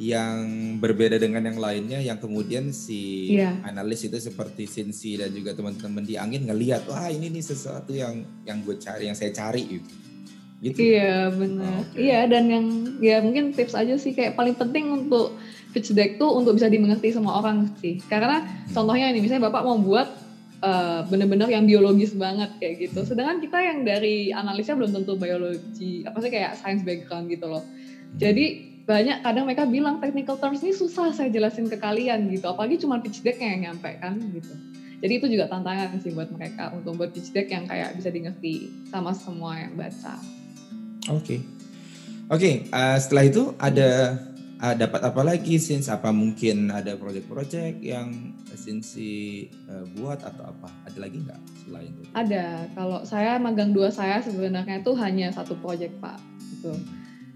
[0.00, 0.40] yang
[0.80, 3.52] berbeda dengan yang lainnya yang kemudian si yeah.
[3.68, 8.24] analis itu seperti Sinsi dan juga teman-teman di angin ngelihat wah ini nih sesuatu yang
[8.48, 9.88] yang gue cari yang saya cari gitu.
[10.60, 10.92] Gitu.
[10.92, 11.72] Iya benar.
[11.72, 11.98] Oh, okay.
[12.04, 12.66] Iya dan yang
[13.00, 15.40] ya mungkin tips aja sih kayak paling penting untuk
[15.72, 17.96] pitch deck tuh untuk bisa dimengerti semua orang sih.
[18.12, 18.76] Karena hmm.
[18.76, 20.08] contohnya ini misalnya bapak mau buat
[20.60, 23.08] uh, bener-bener yang biologis banget kayak gitu.
[23.08, 27.64] Sedangkan kita yang dari analisnya belum tentu biologi apa sih kayak science background gitu loh.
[27.64, 28.20] Hmm.
[28.20, 32.82] Jadi banyak kadang mereka bilang technical terms ini susah saya jelasin ke kalian gitu apalagi
[32.82, 34.50] cuma pitch deck yang nyampe kan gitu
[34.98, 38.66] jadi itu juga tantangan sih buat mereka untuk buat pitch deck yang kayak bisa dimengerti
[38.90, 40.18] sama semua yang baca
[41.08, 41.38] oke okay.
[42.28, 44.20] oke okay, uh, setelah itu ada
[44.60, 50.68] uh, dapat apa lagi since apa mungkin ada project-project yang Sinsi uh, buat atau apa
[50.84, 55.56] ada lagi nggak selain itu ada kalau saya magang dua saya sebenarnya itu hanya satu
[55.64, 56.20] project pak
[56.52, 56.76] gitu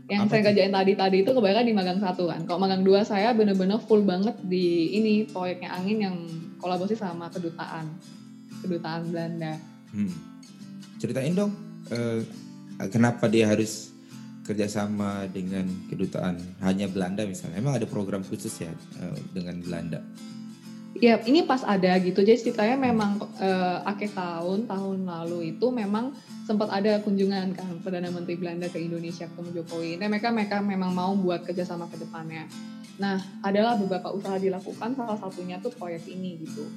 [0.05, 2.44] yang Apa saya kerjain tadi-tadi itu kebanyakan di magang satu kan.
[2.44, 6.16] Kalau magang dua saya bener-bener full banget di ini proyeknya angin yang
[6.61, 7.88] kolaborasi sama kedutaan
[8.61, 9.57] kedutaan Belanda.
[9.96, 10.12] Hmm.
[11.00, 11.57] Ceritain dong,
[11.88, 12.20] uh,
[12.91, 13.95] kenapa dia harus
[14.45, 17.59] kerjasama dengan kedutaan hanya Belanda misalnya?
[17.59, 20.05] Emang ada program khusus ya uh, dengan Belanda?
[20.95, 22.23] Ya ini pas ada gitu.
[22.23, 26.15] Jadi ceritanya memang uh, akhir tahun tahun lalu itu memang
[26.47, 29.99] sempat ada kunjungan kan perdana menteri Belanda ke Indonesia ketemu Jokowi.
[29.99, 32.47] Nah mereka mereka memang mau buat kerjasama ke depannya.
[33.01, 36.69] Nah adalah beberapa usaha dilakukan salah satunya tuh proyek ini gitu.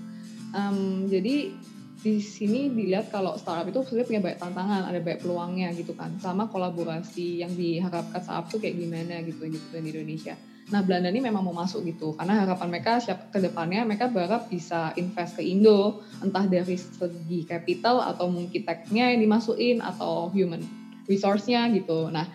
[0.55, 1.53] Um, jadi
[1.97, 6.13] di sini dilihat kalau startup itu sebenarnya punya banyak tantangan, ada banyak peluangnya gitu kan.
[6.21, 10.37] Sama kolaborasi yang diharapkan startup tuh kayak gimana gitu gitu di Indonesia.
[10.67, 14.51] Nah Belanda ini memang mau masuk gitu karena harapan mereka siap ke depannya mereka berharap
[14.51, 20.59] bisa invest ke Indo entah dari segi capital atau mungkin tech-nya yang dimasukin atau human
[21.07, 22.11] resource-nya gitu.
[22.11, 22.27] Nah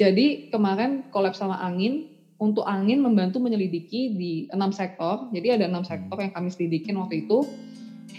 [0.00, 2.08] jadi kemarin collab sama Angin
[2.40, 5.28] untuk Angin membantu menyelidiki di enam sektor.
[5.28, 7.44] Jadi ada enam sektor yang kami selidikin waktu itu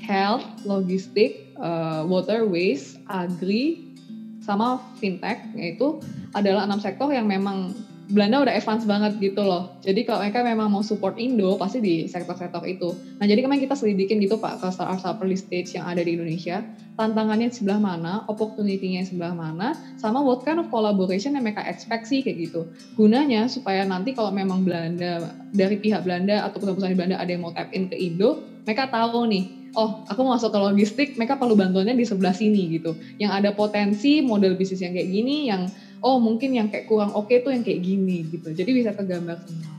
[0.06, 3.86] health, logistik, uh, water, waste, agri,
[4.46, 5.98] sama fintech yaitu
[6.38, 7.74] adalah enam sektor yang memang
[8.06, 9.82] Belanda udah advance banget gitu loh.
[9.82, 12.94] Jadi kalau mereka memang mau support Indo, pasti di sektor-sektor itu.
[13.18, 16.62] Nah jadi kemarin kita selidikin gitu Pak ke startup early stage yang ada di Indonesia.
[17.02, 22.22] Tantangannya sebelah mana, opportunity-nya sebelah mana, sama what kind of collaboration yang mereka expect sih
[22.22, 22.70] kayak gitu.
[22.94, 27.42] Gunanya supaya nanti kalau memang Belanda, dari pihak Belanda atau perusahaan-perusahaan di Belanda ada yang
[27.42, 28.38] mau tap in ke Indo,
[28.70, 32.80] mereka tahu nih, oh aku mau masuk ke logistik, mereka perlu bantuannya di sebelah sini
[32.80, 32.96] gitu.
[33.20, 35.68] Yang ada potensi model bisnis yang kayak gini, yang
[36.02, 38.50] oh mungkin yang kayak kurang oke okay tuh yang kayak gini gitu.
[38.56, 39.74] Jadi bisa kegambar semua.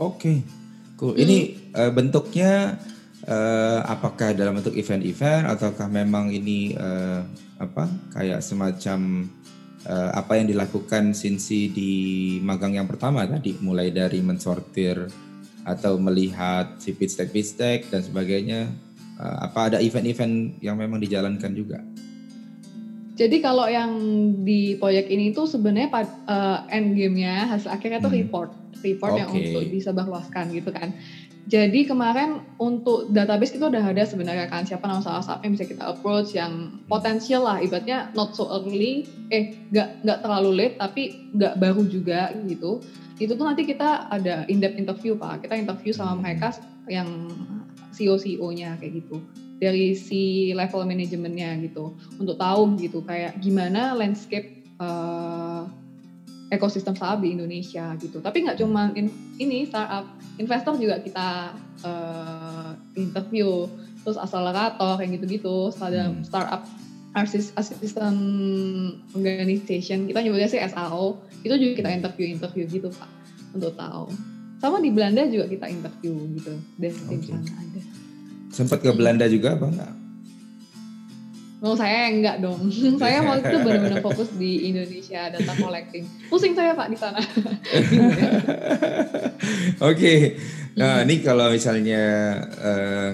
[0.00, 0.38] Oke, okay.
[0.96, 1.12] cool.
[1.12, 1.22] Hmm.
[1.22, 1.38] Ini
[1.76, 2.80] uh, bentuknya
[3.28, 7.20] uh, apakah dalam bentuk event-event ataukah memang ini uh,
[7.60, 7.84] apa
[8.16, 9.28] kayak semacam
[9.84, 11.92] uh, apa yang dilakukan Sinsi di
[12.40, 15.29] magang yang pertama tadi, mulai dari mensortir
[15.64, 17.20] atau melihat si pitch
[17.56, 18.70] deck dan sebagainya.
[19.20, 21.84] Uh, apa ada event-event yang memang dijalankan juga?
[23.20, 23.92] Jadi kalau yang
[24.48, 25.92] di proyek ini tuh sebenarnya
[26.24, 28.20] uh, end game-nya hasil akhirnya tuh hmm.
[28.24, 29.20] report, report okay.
[29.20, 30.96] yang untuk disebarluaskan gitu kan.
[31.50, 35.82] Jadi kemarin untuk database itu udah ada sebenarnya kan siapa nama startup yang bisa kita
[35.82, 41.58] approach yang potensial lah ibaratnya not so early eh nggak nggak terlalu late tapi nggak
[41.58, 42.78] baru juga gitu
[43.20, 46.20] itu tuh nanti kita ada in depth interview pak kita interview sama hmm.
[46.24, 46.48] mereka
[46.88, 47.08] yang
[47.92, 49.20] CEO CEO nya kayak gitu
[49.60, 55.68] dari si level manajemennya gitu untuk tahu gitu kayak gimana landscape uh,
[56.50, 58.18] ekosistem startup di Indonesia gitu.
[58.18, 60.04] Tapi nggak cuma in, ini startup,
[60.36, 61.54] investor juga kita
[61.86, 63.70] uh, interview,
[64.02, 66.26] terus akselerator kayak gitu-gitu, startup, hmm.
[66.26, 66.62] startup
[67.14, 68.20] assistant
[69.14, 73.10] organization, kita nyebutnya sih SAO, itu juga kita interview-interview gitu Pak,
[73.58, 74.06] untuk tahu.
[74.60, 77.32] Sama di Belanda juga kita interview gitu, dari okay.
[77.32, 77.80] sana ada.
[78.50, 79.94] Sempat ke Belanda juga apa enggak?
[81.60, 82.72] Oh saya enggak dong.
[83.02, 86.08] saya waktu itu benar-benar fokus di Indonesia data collecting.
[86.32, 87.20] Pusing saya Pak di sana.
[89.84, 89.92] Oke.
[89.92, 90.18] okay.
[90.70, 92.04] Nah, ini kalau misalnya
[92.62, 93.10] uh,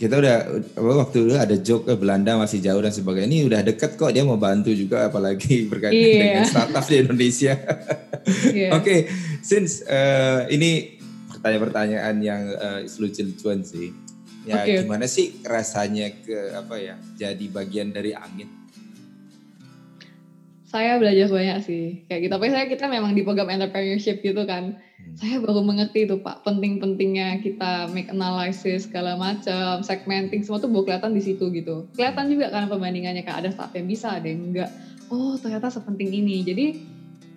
[0.00, 0.36] kita udah
[0.80, 3.28] waktu itu ada joke ke Belanda masih jauh dan sebagainya.
[3.28, 6.20] Ini udah deket kok dia mau bantu juga apalagi berkaitan yeah.
[6.24, 7.52] dengan startup di Indonesia.
[8.48, 8.72] yeah.
[8.80, 9.00] Oke, okay.
[9.44, 10.96] since uh, ini
[11.36, 13.92] pertanyaan-pertanyaan yang uh, lucu-lucuan sih.
[14.48, 14.88] Ya okay.
[14.88, 18.59] gimana sih rasanya ke apa ya jadi bagian dari angin?
[20.70, 22.32] Saya belajar banyak sih kayak gitu.
[22.38, 24.78] Tapi saya kita memang di program entrepreneurship gitu kan.
[24.78, 25.14] Hmm.
[25.18, 30.86] Saya baru mengerti itu Pak penting-pentingnya kita make analysis segala macam, segmenting semua tuh baru
[30.86, 31.90] kelihatan di situ gitu.
[31.98, 34.70] Kelihatan juga kan perbandingannya kan ada startup yang bisa, ada yang enggak.
[35.10, 36.46] Oh ternyata sepenting ini.
[36.46, 36.66] Jadi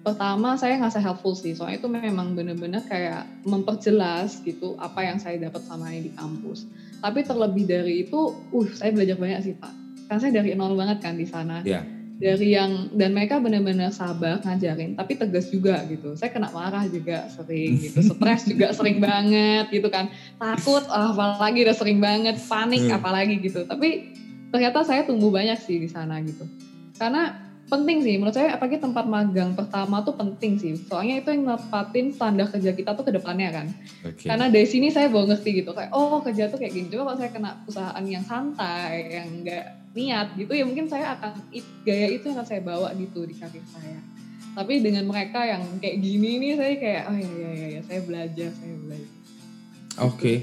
[0.04, 5.40] pertama saya nggak helpful sih soalnya itu memang bener-bener kayak memperjelas gitu apa yang saya
[5.40, 6.68] dapat sama ini di kampus
[7.00, 9.72] tapi terlebih dari itu uh saya belajar banyak sih pak
[10.12, 11.88] kan saya dari nol banget kan di sana yeah.
[12.24, 16.16] Dari yang dan mereka benar-benar sabar ngajarin tapi tegas juga gitu.
[16.16, 20.08] Saya kena marah juga sering gitu stres juga sering banget gitu kan.
[20.40, 22.96] Takut oh, apalagi udah sering banget panik hmm.
[22.96, 23.68] apalagi gitu.
[23.68, 24.16] Tapi
[24.56, 26.48] ternyata saya tumbuh banyak sih di sana gitu.
[26.96, 27.36] Karena
[27.68, 30.80] penting sih menurut saya apalagi tempat magang pertama tuh penting sih.
[30.80, 33.68] Soalnya itu yang nepatin standar kerja kita tuh ke depannya kan.
[34.00, 34.32] Okay.
[34.32, 36.88] karena dari sini saya baru ngerti gitu kayak oh kerja tuh kayak gini.
[36.88, 41.54] Coba kalau saya kena perusahaan yang santai yang enggak niat gitu ya mungkin saya akan
[41.86, 44.02] gaya itu yang akan saya bawa gitu di karir saya.
[44.54, 48.00] Tapi dengan mereka yang kayak gini nih saya kayak oh iya iya iya, iya saya
[48.06, 49.12] belajar saya belajar.
[50.02, 50.18] Oke.
[50.18, 50.38] Okay.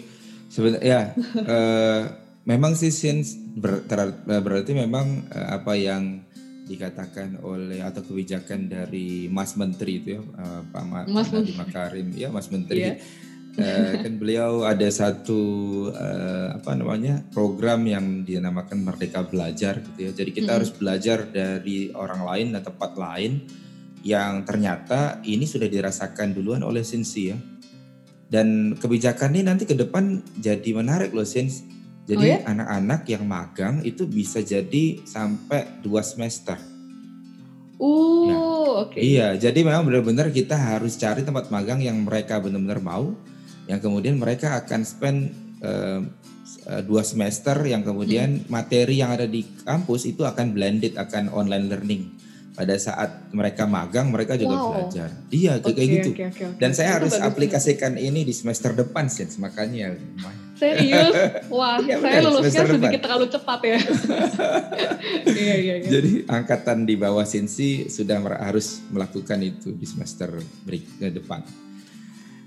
[0.50, 1.02] sebenarnya ya
[1.46, 2.02] uh,
[2.50, 3.86] memang sih since ber,
[4.26, 6.26] berarti memang uh, apa yang
[6.70, 12.08] dikatakan oleh atau kebijakan dari Mas Menteri itu ya uh, Pak Ma Mas Nadiem Makarim.
[12.14, 12.94] Ya Mas Menteri.
[12.94, 12.98] Yeah.
[13.58, 15.40] Uh, kan beliau ada satu
[15.90, 20.56] uh, apa namanya program yang dinamakan Merdeka Belajar gitu ya jadi kita mm -hmm.
[20.60, 23.32] harus belajar dari orang lain dan tempat lain
[24.06, 27.36] yang ternyata ini sudah dirasakan duluan oleh Sinsi ya
[28.30, 31.66] dan kebijakan ini nanti ke depan jadi menarik loh Sins
[32.10, 32.38] jadi oh, ya?
[32.42, 36.58] anak-anak yang magang itu bisa jadi sampai dua semester.
[37.78, 38.38] Uh, nah,
[38.82, 38.98] oke.
[38.98, 39.14] Okay.
[39.14, 43.14] Iya, jadi memang benar-benar kita harus cari tempat magang yang mereka benar-benar mau,
[43.70, 45.30] yang kemudian mereka akan spend
[45.62, 46.02] uh,
[46.82, 48.50] dua semester, yang kemudian hmm.
[48.50, 52.02] materi yang ada di kampus itu akan blended, akan online learning
[52.50, 54.68] pada saat mereka magang mereka juga wow.
[54.74, 55.08] belajar.
[55.30, 56.10] Iya okay, kayak gitu.
[56.12, 56.58] Okay, okay, okay.
[56.58, 59.94] Dan saya harus aplikasikan ini di semester depan sih makanya.
[60.58, 61.14] Serius?
[61.56, 63.00] Wah, ya, saya lulusnya sedikit depan.
[63.00, 63.78] terlalu cepat ya.
[65.40, 65.88] iya, iya, iya.
[65.88, 70.28] Jadi angkatan di bawah Sinsi sudah harus melakukan itu di semester
[70.68, 71.40] break depan.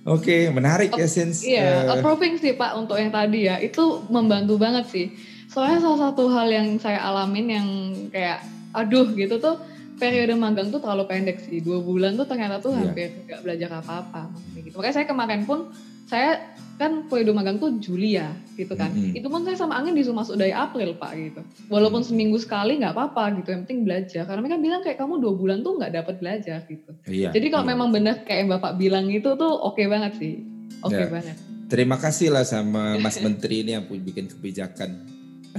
[0.03, 1.47] Oke, menarik ya Sins.
[1.47, 3.55] Iya, uh, approving sih Pak untuk yang tadi ya.
[3.63, 5.07] Itu membantu banget sih.
[5.47, 7.67] Soalnya salah satu hal yang saya alamin yang
[8.11, 9.55] kayak aduh gitu tuh
[10.01, 12.81] periode magang tuh terlalu pendek sih dua bulan tuh ternyata tuh yeah.
[12.81, 15.69] hampir nggak belajar apa-apa gitu makanya saya kemarin pun
[16.09, 16.52] saya
[16.83, 19.19] kan periode magang tuh Juli ya gitu kan mm -hmm.
[19.23, 21.41] itu pun saya sama angin disuruh masuk dari April pak gitu
[21.71, 22.19] walaupun mm -hmm.
[22.19, 25.57] seminggu sekali nggak apa-apa gitu yang penting belajar karena mereka bilang kayak kamu dua bulan
[25.63, 27.71] tuh nggak dapat belajar gitu yeah, jadi kalau yeah.
[27.71, 30.43] memang benar kayak yang bapak bilang itu tuh oke okay banget sih
[30.83, 31.09] oke okay yeah.
[31.09, 31.37] banget
[31.71, 35.07] terima kasih lah sama Mas Menteri ini yang bikin kebijakan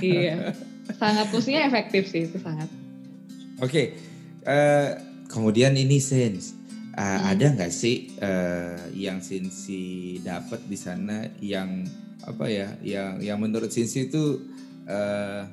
[0.05, 0.53] iya
[1.01, 2.69] sangat maksudnya efektif sih itu sangat
[3.65, 3.87] oke okay.
[4.45, 5.01] Uh,
[5.33, 6.53] kemudian ini Sins,
[6.95, 7.31] uh, hmm.
[7.35, 11.85] ada nggak sih uh, yang Sinsi dapat di sana yang
[12.25, 14.41] apa ya, yang yang menurut Sinsi itu
[14.89, 15.45] uh,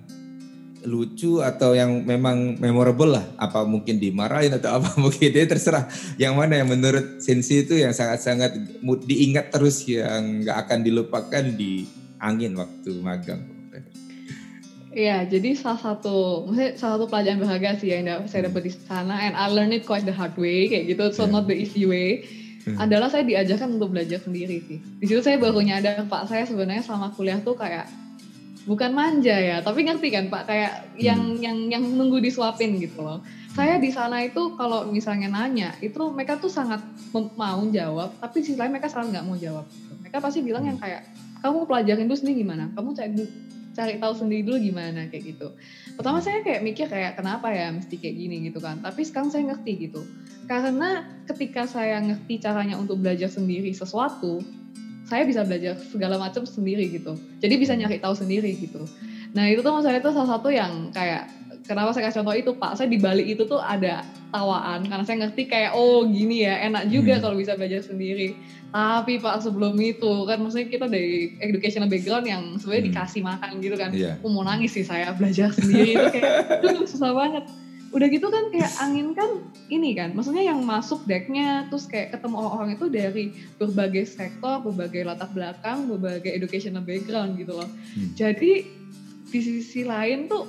[0.82, 3.26] lucu atau yang memang memorable lah?
[3.38, 5.90] Apa mungkin dimarahin atau apa mungkin dia terserah.
[6.16, 8.56] Yang mana yang menurut Sinsi itu yang sangat-sangat
[9.06, 11.86] diingat terus yang nggak akan dilupakan di
[12.22, 13.51] angin waktu magang?
[14.92, 19.24] Iya, jadi salah satu, maksudnya salah satu pelajaran berharga sih yang saya dapat di sana,
[19.24, 21.32] and I learned it quite the hard way, kayak gitu, so yeah.
[21.32, 22.28] not the easy way.
[22.68, 22.76] Hmm.
[22.76, 24.84] Adalah saya diajarkan untuk belajar sendiri sih.
[25.00, 27.88] Di situ saya baru nyadar Pak, saya sebenarnya selama kuliah tuh kayak
[28.68, 31.00] bukan manja ya, tapi ngerti kan Pak, kayak hmm.
[31.00, 33.24] yang yang yang nunggu disuapin gitu loh.
[33.56, 36.84] Saya di sana itu kalau misalnya nanya, itu mereka tuh sangat
[37.16, 39.64] mau jawab, tapi sisi lain mereka sangat nggak mau jawab.
[40.04, 40.84] Mereka pasti bilang yang hmm.
[40.84, 41.08] kayak
[41.40, 43.10] kamu pelajarin dulu sendiri gimana, kamu cek
[43.72, 45.48] cari tahu sendiri dulu gimana kayak gitu.
[45.96, 48.84] Pertama saya kayak mikir kayak kenapa ya mesti kayak gini gitu kan.
[48.84, 50.02] Tapi sekarang saya ngerti gitu.
[50.48, 54.44] Karena ketika saya ngerti caranya untuk belajar sendiri sesuatu,
[55.08, 57.16] saya bisa belajar segala macam sendiri gitu.
[57.40, 58.84] Jadi bisa nyari tahu sendiri gitu.
[59.32, 61.32] Nah itu tuh saya itu salah satu yang kayak
[61.64, 62.72] kenapa saya kasih contoh itu Pak.
[62.80, 66.88] Saya di Bali itu tuh ada tawaan karena saya ngerti kayak oh gini ya enak
[66.88, 67.22] juga hmm.
[67.22, 68.34] kalau bisa belajar sendiri
[68.72, 72.92] tapi pak sebelum itu kan maksudnya kita dari educational background yang sebenarnya hmm.
[72.96, 74.16] dikasih makan gitu kan yeah.
[74.16, 77.44] aku mau nangis sih saya belajar sendiri itu kayak itu susah banget
[77.92, 82.40] udah gitu kan kayak angin kan ini kan maksudnya yang masuk decknya terus kayak ketemu
[82.40, 83.26] orang-orang itu dari
[83.60, 88.16] berbagai sektor berbagai latar belakang berbagai educational background gitu loh hmm.
[88.16, 88.64] jadi
[89.28, 90.48] di sisi lain tuh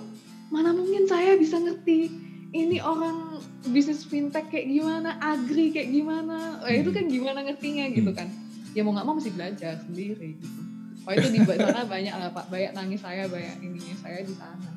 [0.55, 2.22] mana mungkin saya bisa ngerti
[2.53, 3.41] ini orang
[3.73, 8.19] bisnis fintech kayak gimana, agri kayak gimana, eh, itu kan gimana ngertinya gitu hmm.
[8.21, 8.29] kan.
[8.77, 10.61] Ya mau nggak mau mesti belajar sendiri gitu.
[11.03, 14.71] Oh itu di sana banyak lah Pak, banyak nangis saya, banyak ininya saya di sana.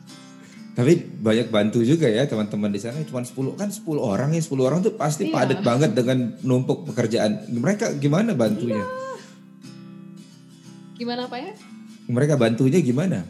[0.75, 2.99] Tapi banyak bantu juga ya teman-teman di sana.
[3.07, 5.35] Cuma 10 kan 10 orang ya, 10 orang tuh pasti iya.
[5.35, 7.47] padat banget dengan numpuk pekerjaan.
[7.51, 8.83] Mereka gimana bantunya?
[8.83, 8.87] Iya.
[10.95, 11.53] Gimana Pak ya?
[12.11, 13.23] Mereka bantunya gimana?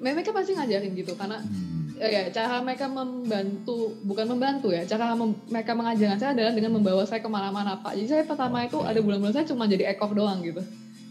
[0.00, 5.32] Mereka pasti ngajarin gitu karena hmm ya cara mereka membantu bukan membantu ya cara mem,
[5.48, 7.96] mereka mengajarkan saya adalah dengan membawa saya ke mana-mana pak.
[7.96, 10.60] Jadi saya pertama itu ada bulan-bulan saya cuma jadi ekor doang gitu.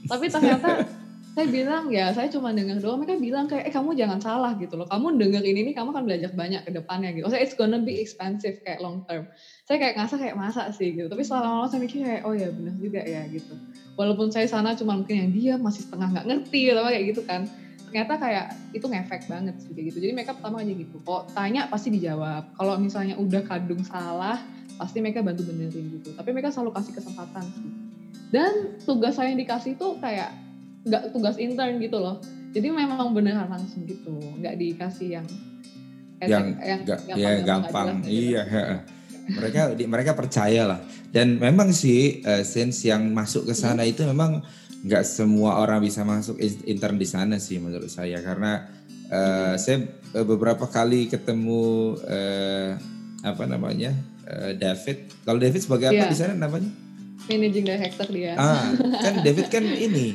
[0.06, 0.86] Tapi ternyata
[1.36, 4.78] saya bilang ya saya cuma dengar doang mereka bilang kayak eh kamu jangan salah gitu
[4.78, 4.86] loh.
[4.86, 7.26] Kamu dengerin ini kamu akan belajar banyak ke depannya gitu.
[7.34, 9.26] Saya it's gonna be expensive kayak long term.
[9.66, 11.10] Saya kayak ngerasa kayak masa sih gitu.
[11.10, 13.58] Tapi selama lama saya mikir kayak oh ya benar juga ya gitu.
[13.98, 17.50] Walaupun saya sana cuma mungkin yang dia masih setengah nggak ngerti atau kayak gitu kan
[17.96, 20.04] ternyata kayak itu ngefek banget sih kayak gitu.
[20.04, 22.52] Jadi mereka pertama aja gitu kok tanya pasti dijawab.
[22.60, 24.36] Kalau misalnya udah kadung salah
[24.76, 26.12] pasti mereka bantu benerin gitu.
[26.12, 27.72] Tapi mereka selalu kasih kesempatan sih.
[28.36, 30.28] Dan tugas saya yang dikasih tuh kayak
[30.84, 32.20] nggak tugas intern gitu loh.
[32.52, 35.28] Jadi memang beneran langsung gitu nggak dikasih yang
[36.20, 38.12] yang, yang, gak, gampang, ya gampang, gitu.
[38.12, 38.44] iya
[39.36, 40.80] mereka mereka percaya lah
[41.12, 43.92] dan memang sih uh, sense yang masuk ke sana hmm.
[43.92, 44.40] itu memang
[44.86, 46.38] nggak semua orang bisa masuk
[46.70, 48.22] intern di sana sih menurut saya.
[48.22, 48.70] Karena
[49.10, 49.82] uh, saya
[50.14, 52.70] beberapa kali ketemu uh,
[53.26, 53.98] apa namanya
[54.30, 55.10] uh, David.
[55.26, 56.12] Kalau David sebagai apa yeah.
[56.14, 56.70] di sana namanya?
[57.26, 58.38] Managing director dia.
[58.38, 58.70] Ah
[59.02, 60.14] kan David kan ini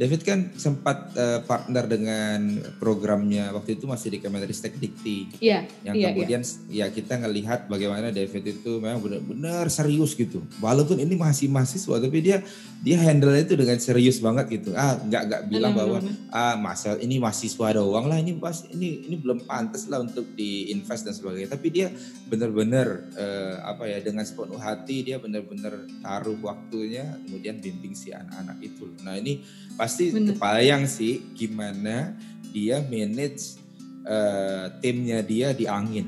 [0.00, 5.28] David kan sempat uh, partner dengan programnya waktu itu masih di Kemenristek Dikti.
[5.44, 5.68] Iya.
[5.84, 6.86] Yang iya, kemudian iya.
[6.88, 10.40] ya kita ngelihat bagaimana David itu memang benar-benar serius gitu.
[10.56, 12.40] Walaupun ini masih mahasiswa tapi dia
[12.80, 14.72] dia handle itu dengan serius banget gitu.
[14.72, 16.00] Ah nggak nggak bilang bahwa
[16.32, 21.04] ah masa ini mahasiswa doang lah ini pas ini ini belum pantas lah untuk diinvest
[21.04, 21.52] dan sebagainya.
[21.52, 21.92] Tapi dia
[22.24, 28.56] benar-benar uh, apa ya dengan sepenuh hati dia benar-benar taruh waktunya kemudian bimbing si anak-anak
[28.64, 28.88] itu.
[29.04, 29.44] Nah ini
[29.76, 30.38] pas pasti Bener.
[30.38, 32.14] kebayang sih gimana
[32.54, 33.58] dia manage
[34.06, 36.06] uh, timnya dia di angin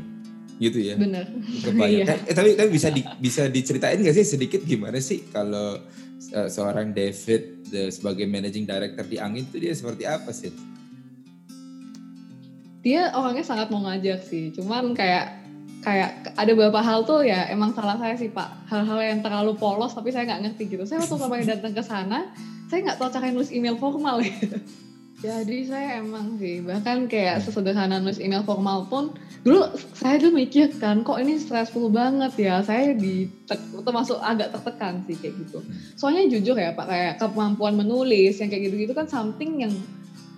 [0.63, 0.95] gitu ya.
[0.95, 2.07] Kebayang.
[2.07, 2.15] iya.
[2.15, 5.83] eh, tapi tapi bisa di, bisa diceritain gak sih sedikit gimana sih kalau
[6.31, 10.55] uh, seorang David the, sebagai managing director di angin itu dia seperti apa sih?
[12.87, 15.43] Dia orangnya sangat mau ngajak sih, cuman kayak
[15.83, 19.91] kayak ada beberapa hal tuh ya emang salah saya sih pak hal-hal yang terlalu polos
[19.91, 22.31] tapi saya nggak ngerti gitu saya waktu pertama datang ke sana
[22.73, 24.57] saya nggak tahu cara nulis email formal gitu.
[25.23, 29.15] Jadi saya emang sih bahkan kayak sesederhana nulis email formal pun
[29.47, 32.65] dulu saya dulu mikir kan kok ini stressful banget ya?
[32.65, 33.29] Saya di
[33.85, 35.61] termasuk agak tertekan sih kayak gitu.
[36.01, 39.75] Soalnya jujur ya Pak kayak kemampuan menulis yang kayak gitu-gitu kan something yang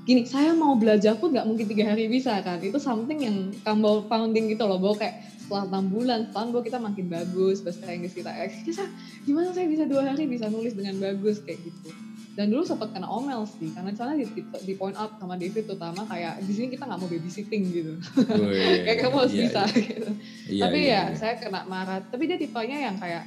[0.04, 2.60] gini saya mau belajar pun nggak mungkin tiga hari bisa kan?
[2.60, 6.78] Itu something yang kamu founding gitu loh bahwa kayak setelah enam bulan setahun bahwa kita
[6.82, 8.52] makin bagus bahasa Inggris kita eh,
[9.24, 11.40] gimana saya bisa dua hari bisa nulis dengan bagus?
[11.40, 12.03] Kayak gitu
[12.34, 16.02] dan dulu sempat kena omel sih karena sana di, di point out sama David terutama
[16.02, 17.94] kayak di sini kita nggak mau babysitting gitu
[18.26, 19.78] oh, iya, kayak kamu harus iya, bisa iya.
[19.86, 20.10] gitu
[20.50, 21.14] iya, tapi iya, ya iya.
[21.14, 23.22] saya kena marah tapi dia tipenya yang kayak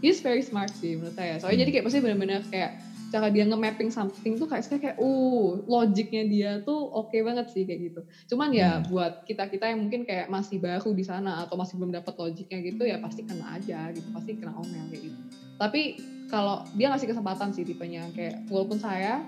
[0.00, 1.62] he's very smart sih menurut saya soalnya hmm.
[1.68, 2.72] jadi kayak pasti benar-benar kayak
[3.12, 7.44] cara dia nge-mapping something tuh kayak saya kayak uh logiknya dia tuh oke okay banget
[7.52, 8.00] sih kayak gitu
[8.32, 8.88] cuman ya hmm.
[8.88, 12.58] buat kita kita yang mungkin kayak masih baru di sana atau masih belum dapat logiknya
[12.64, 15.20] gitu ya pasti kena aja gitu pasti kena omel kayak gitu
[15.60, 16.00] tapi
[16.32, 19.20] kalau dia ngasih kesempatan sih tipenya kayak walaupun saya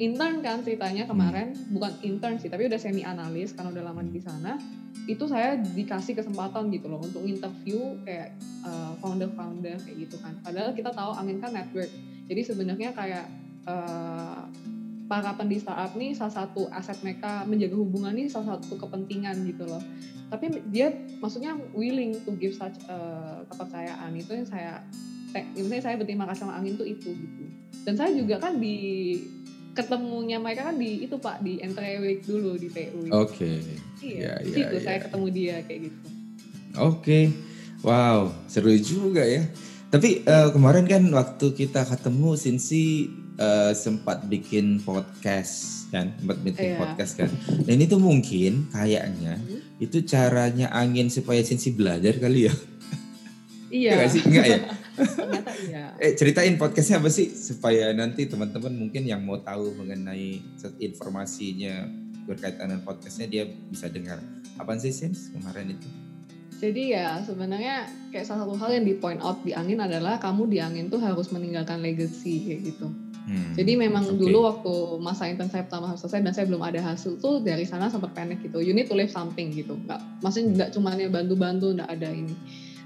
[0.00, 1.76] intern kan ceritanya kemarin hmm.
[1.76, 4.56] bukan intern sih tapi udah semi analis karena udah lama di sana
[5.04, 10.36] itu saya dikasih kesempatan gitu loh untuk interview kayak uh, founder-founder kayak gitu kan.
[10.44, 11.88] Padahal kita tahu Amin kan network.
[12.30, 13.26] Jadi sebenarnya kayak
[13.66, 14.44] uh,
[15.10, 19.66] para pendiri startup nih salah satu aset mereka menjaga hubungan ini salah satu kepentingan gitu
[19.66, 19.82] loh.
[20.30, 24.14] Tapi dia maksudnya willing to give such uh, kepercayaan.
[24.14, 24.78] Itu yang saya
[25.54, 27.44] misalnya saya berterima kasih sama angin tuh itu gitu
[27.86, 28.78] dan saya juga kan di
[29.72, 33.58] ketemunya mereka kan di itu pak di entry week dulu di PU oke okay.
[34.02, 34.82] iya ya, situ ya.
[34.82, 35.98] saya ketemu dia kayak gitu
[36.76, 37.24] oke okay.
[37.86, 39.46] wow seru juga ya
[39.90, 46.74] tapi uh, kemarin kan waktu kita ketemu Sinsi uh, sempat bikin podcast kan sempat bikin
[46.74, 46.78] yeah.
[46.78, 47.30] podcast kan
[47.66, 49.82] dan itu mungkin kayaknya hmm?
[49.82, 52.54] itu caranya angin supaya Sinsi belajar kali ya
[53.70, 54.58] iya Enggak sih enggak ya
[55.00, 55.84] Ternyata iya.
[55.96, 60.40] Eh ceritain podcastnya apa sih supaya nanti teman-teman mungkin yang mau tahu mengenai
[60.80, 61.88] informasinya
[62.28, 64.20] berkaitan dengan podcastnya dia bisa dengar.
[64.60, 65.88] Apa sih Sims kemarin itu?
[66.60, 70.44] Jadi ya sebenarnya kayak salah satu hal yang di point out di angin adalah kamu
[70.52, 72.92] di angin tuh harus meninggalkan legacy kayak gitu.
[73.20, 74.20] Hmm, Jadi memang okay.
[74.20, 77.64] dulu waktu masa intern saya pertama harus selesai dan saya belum ada hasil tuh dari
[77.64, 78.60] sana sempat panik gitu.
[78.60, 79.80] You need to leave something gitu.
[79.88, 82.34] Gak, maksudnya nggak cuma bantu-bantu, nggak ada ini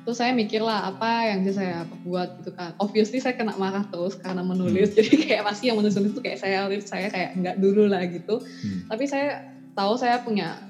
[0.05, 3.89] terus saya mikir lah apa yang bisa saya buat gitu kan obviously saya kena marah
[3.89, 4.93] terus karena menulis.
[4.93, 4.97] Hmm.
[5.01, 8.39] jadi kayak pasti yang menulis itu kayak saya saya kayak nggak dulu lah gitu.
[8.41, 8.85] Hmm.
[8.93, 10.61] tapi saya tahu saya punya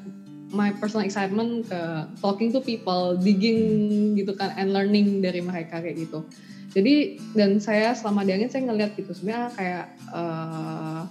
[0.54, 1.80] my personal excitement ke
[2.22, 6.22] talking to people digging gitu kan and learning dari mereka kayak gitu.
[6.74, 9.10] Jadi dan saya selama di angin saya ngeliat gitu.
[9.14, 11.06] Sebenarnya kayak uh,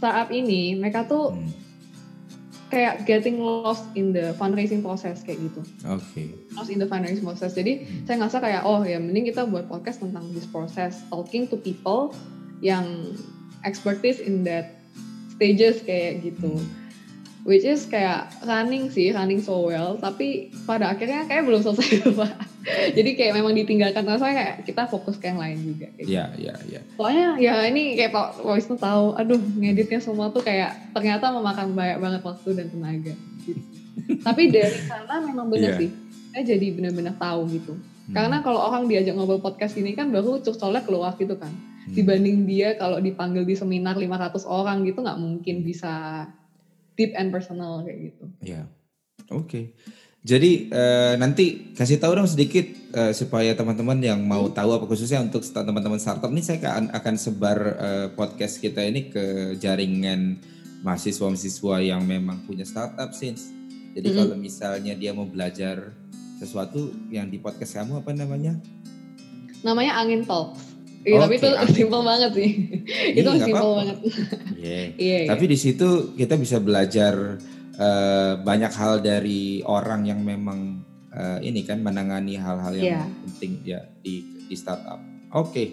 [0.00, 1.61] startup ini mereka tuh hmm
[2.72, 5.60] kayak getting lost in the fundraising process kayak gitu.
[5.84, 6.00] Oke.
[6.16, 6.28] Okay.
[6.56, 7.52] Lost in the fundraising process.
[7.52, 8.08] Jadi hmm.
[8.08, 12.16] saya ngerasa kayak oh ya mending kita buat podcast tentang this process, talking to people
[12.64, 13.12] yang
[13.68, 14.80] expertise in that
[15.36, 16.56] stages kayak gitu.
[16.56, 16.81] Hmm
[17.42, 22.32] which is kayak running sih running so well tapi pada akhirnya kayak belum selesai pak
[22.94, 26.54] jadi kayak memang ditinggalkan karena saya kayak kita fokus ke yang lain juga iya iya
[26.70, 31.74] iya soalnya ya ini kayak Pak Wisnu tahu aduh ngeditnya semua tuh kayak ternyata memakan
[31.74, 33.62] banyak banget waktu dan tenaga gitu.
[34.26, 35.80] tapi dari sana memang benar yeah.
[35.82, 35.90] sih
[36.32, 38.14] saya jadi benar-benar tahu gitu hmm.
[38.14, 41.98] karena kalau orang diajak ngobrol podcast ini kan baru cuk colek keluar gitu kan hmm.
[41.98, 46.24] dibanding dia kalau dipanggil di seminar 500 orang gitu nggak mungkin bisa
[47.02, 48.24] deep and personal kayak gitu.
[48.38, 48.62] Iya.
[49.34, 49.46] Oke.
[49.50, 49.64] Okay.
[50.22, 52.62] Jadi uh, nanti kasih tahu dong sedikit
[52.94, 57.14] uh, supaya teman-teman yang mau tahu apa khususnya untuk teman-teman startup ini saya akan akan
[57.18, 60.38] sebar uh, podcast kita ini ke jaringan
[60.86, 63.50] mahasiswa-mahasiswa yang memang punya startup since.
[63.98, 64.18] Jadi mm -hmm.
[64.22, 65.90] kalau misalnya dia mau belajar
[66.38, 68.54] sesuatu yang di podcast kamu apa namanya?
[69.66, 70.71] Namanya Angin Talks.
[71.02, 71.48] Iya, okay, tapi itu
[71.82, 72.50] simpel banget sih.
[73.18, 73.96] itu simpel banget.
[74.62, 74.94] Yeah.
[74.94, 75.30] yeah, iya.
[75.34, 77.34] Tapi di situ kita bisa belajar
[77.74, 83.06] uh, banyak hal dari orang yang memang uh, ini kan menangani hal-hal yang yeah.
[83.26, 85.02] penting ya di di startup.
[85.34, 85.50] Oke.
[85.50, 85.68] Okay.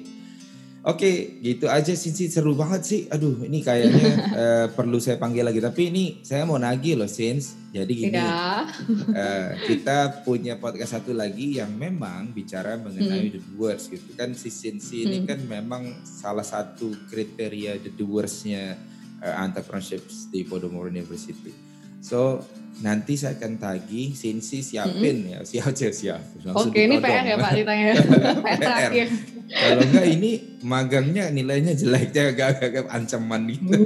[0.80, 3.02] Oke, gitu aja sih, sih seru banget sih.
[3.12, 5.60] Aduh, ini kayaknya uh, perlu saya panggil lagi.
[5.60, 7.60] Tapi ini saya mau nagih loh, Sins.
[7.76, 8.64] Jadi gini, ya.
[8.66, 13.34] uh, kita punya podcast satu lagi yang memang bicara mengenai hmm.
[13.36, 14.32] the doers gitu kan.
[14.32, 15.04] Si Sins hmm.
[15.04, 18.80] ini kan memang salah satu kriteria the doers-nya
[19.20, 21.69] uh, entrepreneurship di Podomoro University.
[22.00, 22.40] So
[22.80, 25.34] nanti saya akan tagih Sinsi siapin mm -hmm.
[25.36, 26.22] ya siap siap siap.
[26.56, 27.94] Oke ini PR ya Pak ditanya.
[28.94, 29.10] PR.
[29.50, 30.32] Kalau enggak ini
[30.62, 33.82] magangnya nilainya jeleknya agak-agak ancaman gitu.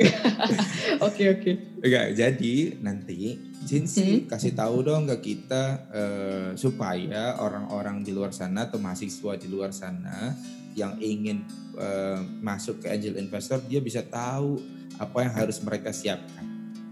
[1.07, 1.51] Oke oke.
[1.83, 4.27] Enggak jadi nanti Sinsi hmm.
[4.27, 9.71] kasih tahu dong ke kita uh, supaya orang-orang di luar sana atau mahasiswa di luar
[9.71, 10.35] sana
[10.75, 11.47] yang ingin
[11.79, 14.59] uh, masuk ke angel investor dia bisa tahu
[14.99, 16.43] apa yang harus mereka siapkan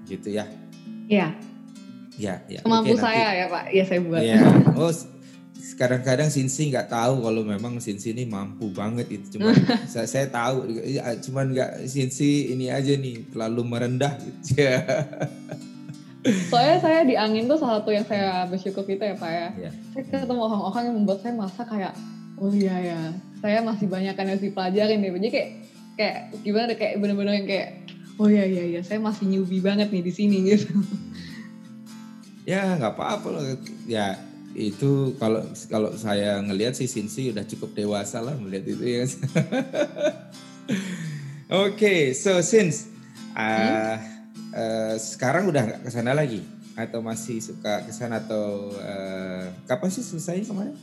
[0.08, 0.48] gitu ya.
[1.08, 1.34] Iya.
[2.20, 2.60] Ya, ya.
[2.68, 4.22] Mampu okay, saya ya Pak, ya saya buat.
[4.22, 4.38] Ya.
[4.78, 4.91] Oh,
[5.78, 9.54] kadang-kadang Sinsi nggak tahu kalau memang Sinsi ini mampu banget itu cuma
[9.91, 14.86] saya, saya tahu ya, cuman nggak Sinsi ini aja nih terlalu merendah gitu ya.
[16.22, 19.47] Soalnya saya di angin tuh salah satu yang saya bersyukur kita ya Pak ya.
[19.70, 19.74] Yeah.
[19.97, 21.93] Saya ketemu orang-orang yang membuat saya merasa kayak
[22.41, 22.99] oh iya ya
[23.41, 25.12] saya masih banyak yang harus dipelajarin deh.
[25.18, 25.49] Jadi kayak
[25.97, 27.70] kayak gimana kayak bener-bener yang kayak
[28.18, 30.74] oh iya iya iya saya masih newbie banget nih di sini gitu.
[32.43, 33.45] Ya nggak apa-apa loh
[33.86, 34.18] ya
[34.51, 39.03] itu kalau kalau saya ngelihat sih Sinsi udah cukup dewasa lah melihat itu ya.
[41.51, 42.88] Oke, okay, so since
[43.36, 43.99] uh, hmm?
[44.55, 46.39] uh, sekarang udah nggak ke sana lagi
[46.80, 50.76] atau masih suka ke sana atau uh, kapan sih selesai kemarin?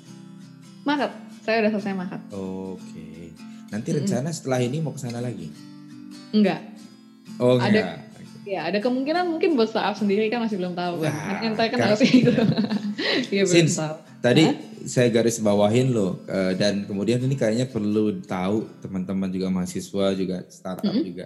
[0.85, 1.13] Maret,
[1.45, 2.23] saya udah selesai Maret.
[2.37, 3.21] Oke, okay.
[3.73, 5.49] nanti rencana setelah ini mau ke sana lagi?
[6.37, 6.78] Enggak.
[7.39, 7.71] Oh enggak.
[7.71, 8.09] Ada
[8.49, 11.05] Ya, ada kemungkinan mungkin buat startup sendiri kan masih belum tahu.
[11.05, 11.53] Wah, kan.
[11.53, 12.33] Ente kan harus itu.
[13.29, 13.95] Iya belum tahu.
[14.25, 14.57] Tadi Hah?
[14.89, 20.49] saya garis bawahin loh uh, dan kemudian ini kayaknya perlu tahu teman-teman juga mahasiswa juga
[20.49, 21.05] startup mm -hmm.
[21.05, 21.25] juga.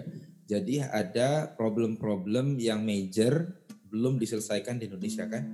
[0.51, 3.55] Jadi ada problem-problem yang major
[3.87, 5.47] belum diselesaikan di Indonesia kan?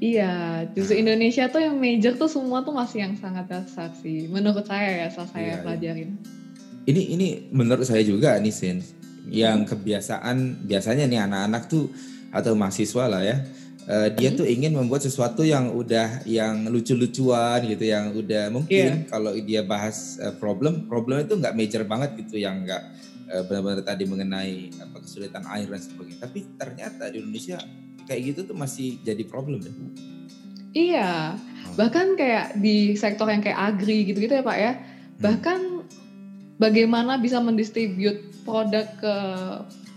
[0.00, 1.10] Iya, justru nah.
[1.10, 4.30] Indonesia tuh yang major tuh semua tuh masih yang sangat dasar sih.
[4.30, 5.60] Menurut saya ya, setelah saya iya, iya.
[5.60, 6.10] pelajarin.
[6.88, 8.80] Ini ini menurut saya juga nih Sin
[9.28, 11.92] yang kebiasaan biasanya nih anak-anak tuh
[12.30, 13.36] atau mahasiswa lah ya
[13.90, 14.38] uh, dia hmm.
[14.38, 19.10] tuh ingin membuat sesuatu yang udah yang lucu-lucuan gitu yang udah mungkin yeah.
[19.10, 22.82] kalau dia bahas uh, problem problem itu nggak major banget gitu yang nggak
[23.28, 27.58] uh, benar-benar tadi mengenai apa kesulitan air dan sebagainya tapi ternyata di Indonesia
[28.10, 29.70] kayak gitu tuh masih jadi problem deh.
[30.70, 31.74] Iya, oh.
[31.78, 35.18] bahkan kayak di sektor yang kayak agri gitu-gitu ya Pak ya, hmm.
[35.18, 35.60] bahkan
[36.60, 39.16] bagaimana bisa mendistribute produk ke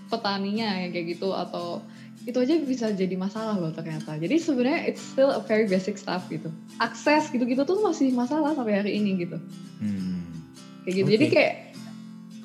[0.07, 1.83] petaninya ya kayak gitu atau
[2.23, 4.15] itu aja bisa jadi masalah loh ternyata.
[4.15, 6.47] Jadi sebenarnya it's still a very basic stuff gitu.
[6.79, 9.35] Akses gitu-gitu tuh masih masalah sampai hari ini gitu.
[9.83, 10.23] Hmm.
[10.87, 11.07] Kayak gitu.
[11.07, 11.15] Okay.
[11.19, 11.53] Jadi kayak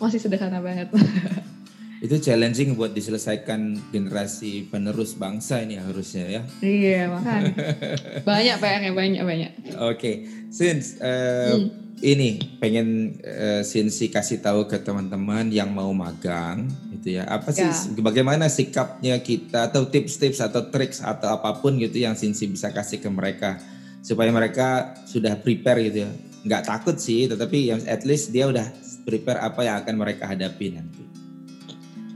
[0.02, 0.90] masih sederhana banget.
[1.98, 6.42] itu challenging buat diselesaikan generasi penerus bangsa ini harusnya ya.
[6.62, 7.54] Iya makanya.
[8.28, 9.50] banyak PR-nya banyak banyak.
[9.78, 10.14] Oke, okay.
[10.54, 17.18] since uh, hmm ini pengen uh, Sinsi kasih tahu ke teman-teman yang mau magang gitu
[17.18, 17.26] ya.
[17.26, 17.74] Apa sih ya.
[17.98, 23.02] bagaimana sikapnya kita atau tips-tips atau triks atau apa pun gitu yang Sinsi bisa kasih
[23.02, 23.58] ke mereka
[24.02, 26.10] supaya mereka sudah prepare gitu ya.
[26.46, 28.66] Nggak takut sih, tetapi yang at least dia udah
[29.02, 31.02] prepare apa yang akan mereka hadapi nanti.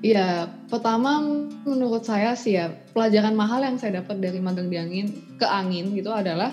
[0.03, 1.22] Iya, pertama
[1.62, 5.07] menurut saya sih ya pelajaran mahal yang saya dapat dari magang di angin
[5.38, 6.50] ke angin gitu adalah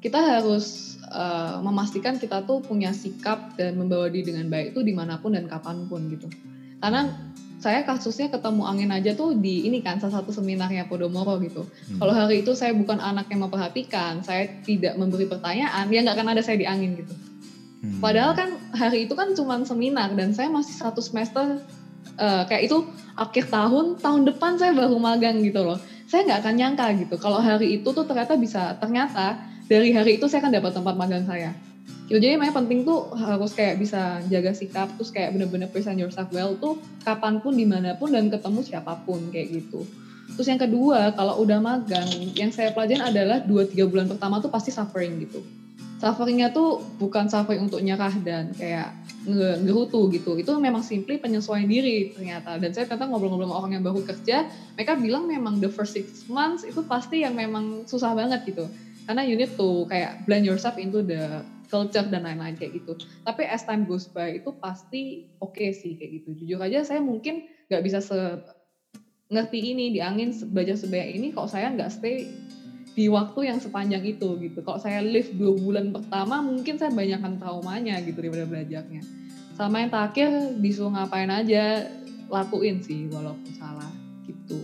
[0.00, 4.96] kita harus uh, memastikan kita tuh punya sikap dan membawa diri dengan baik itu di
[4.96, 6.32] mana pun dan kapan pun gitu.
[6.80, 7.12] Karena
[7.58, 11.66] saya kasusnya ketemu angin aja tuh di ini kan salah satu seminarnya Podomoro gitu.
[11.66, 11.98] Hmm.
[11.98, 16.28] Kalau hari itu saya bukan anak yang memperhatikan, saya tidak memberi pertanyaan, ya nggak akan
[16.32, 17.12] ada saya di angin gitu.
[17.82, 17.98] Hmm.
[17.98, 21.58] Padahal kan hari itu kan cuma seminar dan saya masih satu semester
[22.18, 25.78] uh, kayak itu akhir tahun tahun depan saya baru magang gitu loh.
[26.10, 29.38] Saya nggak akan nyangka gitu kalau hari itu tuh ternyata bisa ternyata
[29.68, 31.52] dari hari itu saya akan dapat tempat magang saya.
[32.08, 32.16] Gitu.
[32.16, 36.56] Jadi memang penting tuh harus kayak bisa jaga sikap terus kayak bener-bener present yourself well
[36.56, 39.84] tuh kapan pun di mana pun dan ketemu siapa pun kayak gitu.
[40.32, 44.72] Terus yang kedua kalau udah magang yang saya pelajarin adalah 2-3 bulan pertama tuh pasti
[44.72, 45.44] suffering gitu.
[46.00, 48.94] Sufferingnya tuh bukan suffering untuk nyerah dan kayak
[49.36, 50.40] ngerutu gitu.
[50.40, 52.56] Itu memang simply penyesuaian diri ternyata.
[52.56, 56.24] Dan saya ternyata ngobrol-ngobrol sama orang yang baru kerja, mereka bilang memang the first six
[56.26, 58.64] months itu pasti yang memang susah banget gitu.
[59.04, 62.96] Karena you need to kayak blend yourself into the culture dan lain-lain kayak gitu.
[63.22, 66.28] Tapi as time goes by itu pasti oke okay sih kayak gitu.
[66.44, 68.16] Jujur aja saya mungkin nggak bisa se
[69.28, 72.32] ngerti ini di angin baca sebanyak ini kalau saya nggak stay
[72.98, 74.58] di waktu yang sepanjang itu gitu.
[74.66, 79.06] Kalau saya live dua bulan pertama mungkin saya banyakkan traumanya gitu daripada belajarnya.
[79.54, 81.86] Sama yang terakhir disuruh ngapain aja
[82.26, 83.86] lakuin sih walaupun salah
[84.26, 84.58] gitu.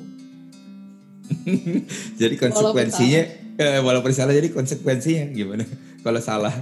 [2.21, 3.71] jadi konsekuensinya walaupun salah.
[3.79, 5.63] Eh, walaupun salah jadi konsekuensinya gimana
[6.05, 6.55] kalau salah?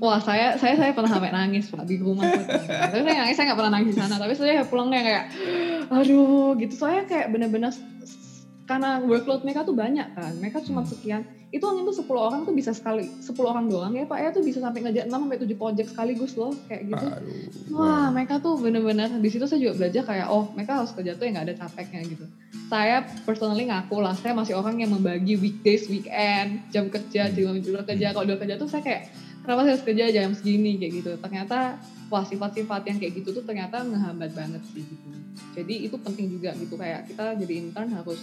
[0.00, 2.24] Wah saya saya saya pernah sampai nangis pak di rumah.
[2.24, 4.16] tapi saya nangis saya nggak pernah nangis di sana.
[4.16, 5.24] Tapi saya pulangnya kayak,
[5.92, 6.72] aduh gitu.
[6.72, 7.68] Soalnya kayak bener-bener
[8.70, 10.30] karena workload mereka tuh banyak kan.
[10.38, 10.90] Mereka cuma hmm.
[10.94, 11.26] sekian.
[11.50, 14.28] Itu angin tuh 10 orang tuh bisa sekali 10 orang doang ya pak ya.
[14.30, 17.06] Tuh bisa sampai ngejar 6 sampai 7 project sekaligus loh kayak gitu.
[17.10, 17.74] Aduh.
[17.74, 21.26] wah mereka tuh bener-bener di situ saya juga belajar kayak oh mereka harus kerja tuh
[21.26, 22.24] yang nggak ada capeknya gitu.
[22.70, 27.34] Saya personally ngaku lah saya masih orang yang membagi weekdays weekend jam kerja hmm.
[27.34, 28.14] jam jam kerja.
[28.14, 29.10] Kalau udah kerja tuh saya kayak
[29.42, 31.10] kenapa saya harus kerja jam segini kayak gitu.
[31.18, 31.74] Ternyata
[32.06, 35.10] wah sifat-sifat yang kayak gitu tuh ternyata ngehambat banget sih gitu.
[35.58, 38.22] Jadi itu penting juga gitu kayak kita jadi intern harus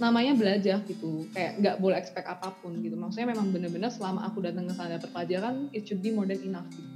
[0.00, 4.40] namanya belajar gitu kayak nggak boleh expect apa pun gitu maksudnya memang bener-bener selama aku
[4.40, 6.88] datang ke sana dapat pelajaran it should be more than enough gitu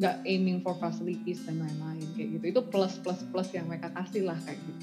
[0.00, 4.28] nggak aiming for facilities dan lain-lain kayak gitu itu plus plus plus yang mereka kasih
[4.28, 4.82] lah kayak gitu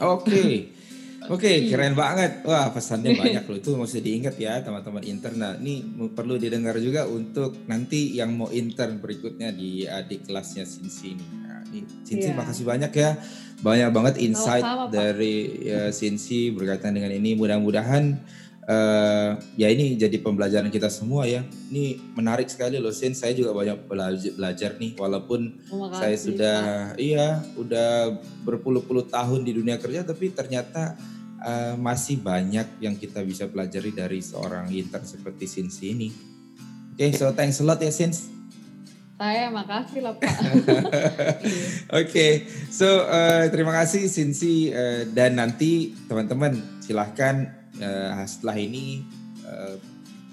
[0.00, 0.52] oke okay.
[1.24, 2.44] Oke, okay, keren banget.
[2.44, 3.56] Wah, pesannya banyak loh.
[3.56, 5.40] Itu mesti diingat ya, teman-teman intern.
[5.40, 5.80] Nah, ini
[6.12, 11.24] perlu didengar juga untuk nanti yang mau intern berikutnya di adik kelasnya Sinsi ini.
[11.24, 12.36] Nah, ini Sinsi yeah.
[12.36, 13.16] makasih banyak ya
[13.64, 17.32] banyak banget insight dari ya, Sinsi berkaitan dengan ini.
[17.32, 18.20] Mudah-mudahan
[18.68, 21.40] uh, ya ini jadi pembelajaran kita semua ya.
[21.72, 23.16] Ini menarik sekali loh Sin.
[23.16, 25.40] Saya juga banyak belajar, belajar nih walaupun
[25.72, 26.58] Makasih, saya sudah
[26.92, 27.00] Pak.
[27.00, 31.00] iya udah berpuluh-puluh tahun di dunia kerja tapi ternyata
[31.40, 36.08] uh, masih banyak yang kita bisa pelajari dari seorang intern seperti Sinsi ini.
[36.94, 38.30] Oke, okay, so thanks a lot ya Sins.
[39.14, 40.26] Saya makasih lah Pak.
[40.42, 40.74] Oke,
[41.86, 42.32] okay.
[42.66, 47.46] so uh, terima kasih Sinsi uh, dan nanti teman-teman silahkan
[47.78, 49.06] uh, setelah ini
[49.46, 49.78] uh,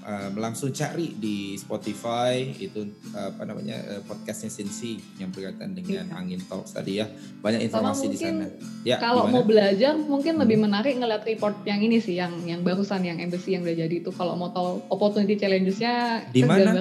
[0.01, 6.09] uh, langsung cari di Spotify itu uh, apa namanya uh, podcastnya Sinsi yang berkaitan dengan
[6.09, 6.17] iya.
[6.17, 7.05] Angin Talks tadi ya
[7.45, 8.49] banyak informasi di sana.
[8.82, 9.34] Ya, kalau gimana?
[9.38, 10.41] mau belajar mungkin hmm.
[10.41, 13.95] lebih menarik ngeliat report yang ini sih yang yang barusan yang embassy yang udah jadi
[14.01, 16.73] itu kalau mau tahu opportunity challengesnya di mana?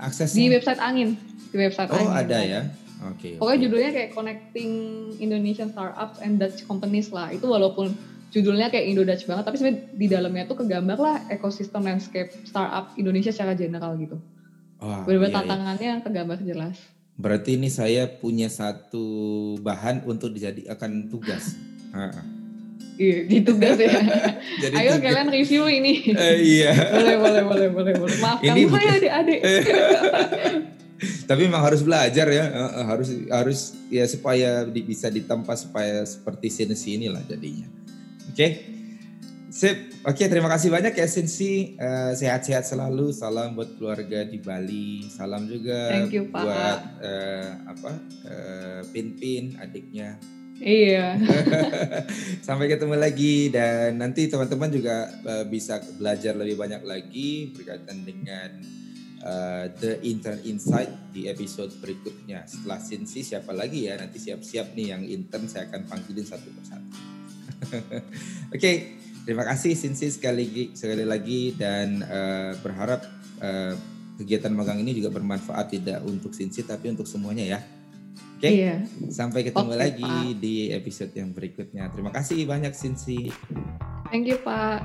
[0.00, 0.40] Aksesnya?
[0.40, 1.08] Di website Angin.
[1.52, 2.08] Di website oh, Angin.
[2.08, 2.62] Oh ada ya?
[3.00, 3.16] Oke.
[3.16, 3.64] Okay, Pokoknya okay.
[3.68, 4.70] judulnya kayak Connecting
[5.20, 7.32] Indonesian Startups and Dutch Companies lah.
[7.32, 7.92] Itu walaupun
[8.30, 12.94] judulnya kayak Indo Dutch banget, tapi sebenarnya di dalamnya tuh kegambar lah ekosistem landscape startup
[12.94, 14.16] Indonesia secara general gitu.
[14.80, 16.04] Oh, Benar-benar iya, tantangannya iya.
[16.04, 16.76] kegambar jelas.
[17.20, 19.04] Berarti ini saya punya satu
[19.60, 21.52] bahan untuk dijadikan tugas.
[23.00, 23.96] Iya, di tugas ya.
[24.68, 25.04] Jadi Ayo tugas.
[25.08, 26.12] kalian review ini.
[26.12, 26.72] Uh, iya.
[27.00, 28.16] boleh, boleh, boleh, boleh, boleh.
[28.20, 29.40] Maafkan ini saya adik-adik.
[31.32, 32.44] Tapi memang harus belajar ya,
[32.84, 37.72] harus harus ya supaya bisa ditempa supaya seperti Sensi inilah jadinya.
[38.28, 38.36] Oke.
[38.36, 38.50] Okay?
[39.48, 39.76] Sip.
[40.04, 41.80] Oke, okay, terima kasih banyak ya Sensi.
[41.80, 43.16] Uh, sehat-sehat selalu.
[43.16, 45.08] Salam buat keluarga di Bali.
[45.08, 47.92] Salam juga you, buat uh, apa?
[48.28, 50.20] Uh, Pin Pin adiknya.
[50.60, 51.16] Iya.
[52.46, 58.60] Sampai ketemu lagi dan nanti teman-teman juga uh, bisa belajar lebih banyak lagi berkaitan dengan
[59.24, 62.44] uh, The Intern Insight di episode berikutnya.
[62.44, 63.96] Setelah Sinsi siapa lagi ya?
[63.96, 66.88] Nanti siap-siap nih yang intern saya akan panggilin satu persatu.
[68.52, 68.74] Oke, okay,
[69.24, 73.00] terima kasih Sinsi sekali lagi, sekali lagi dan uh, berharap
[73.40, 73.72] uh,
[74.20, 77.79] kegiatan magang ini juga bermanfaat tidak untuk Sinsi tapi untuk semuanya ya.
[78.40, 78.64] Oke, okay?
[78.64, 78.76] Iya.
[79.12, 80.40] sampai ketemu Oke, lagi Pak.
[80.40, 81.92] di episode yang berikutnya.
[81.92, 83.28] Terima kasih banyak Sinsi.
[84.08, 84.80] Thank you Pak.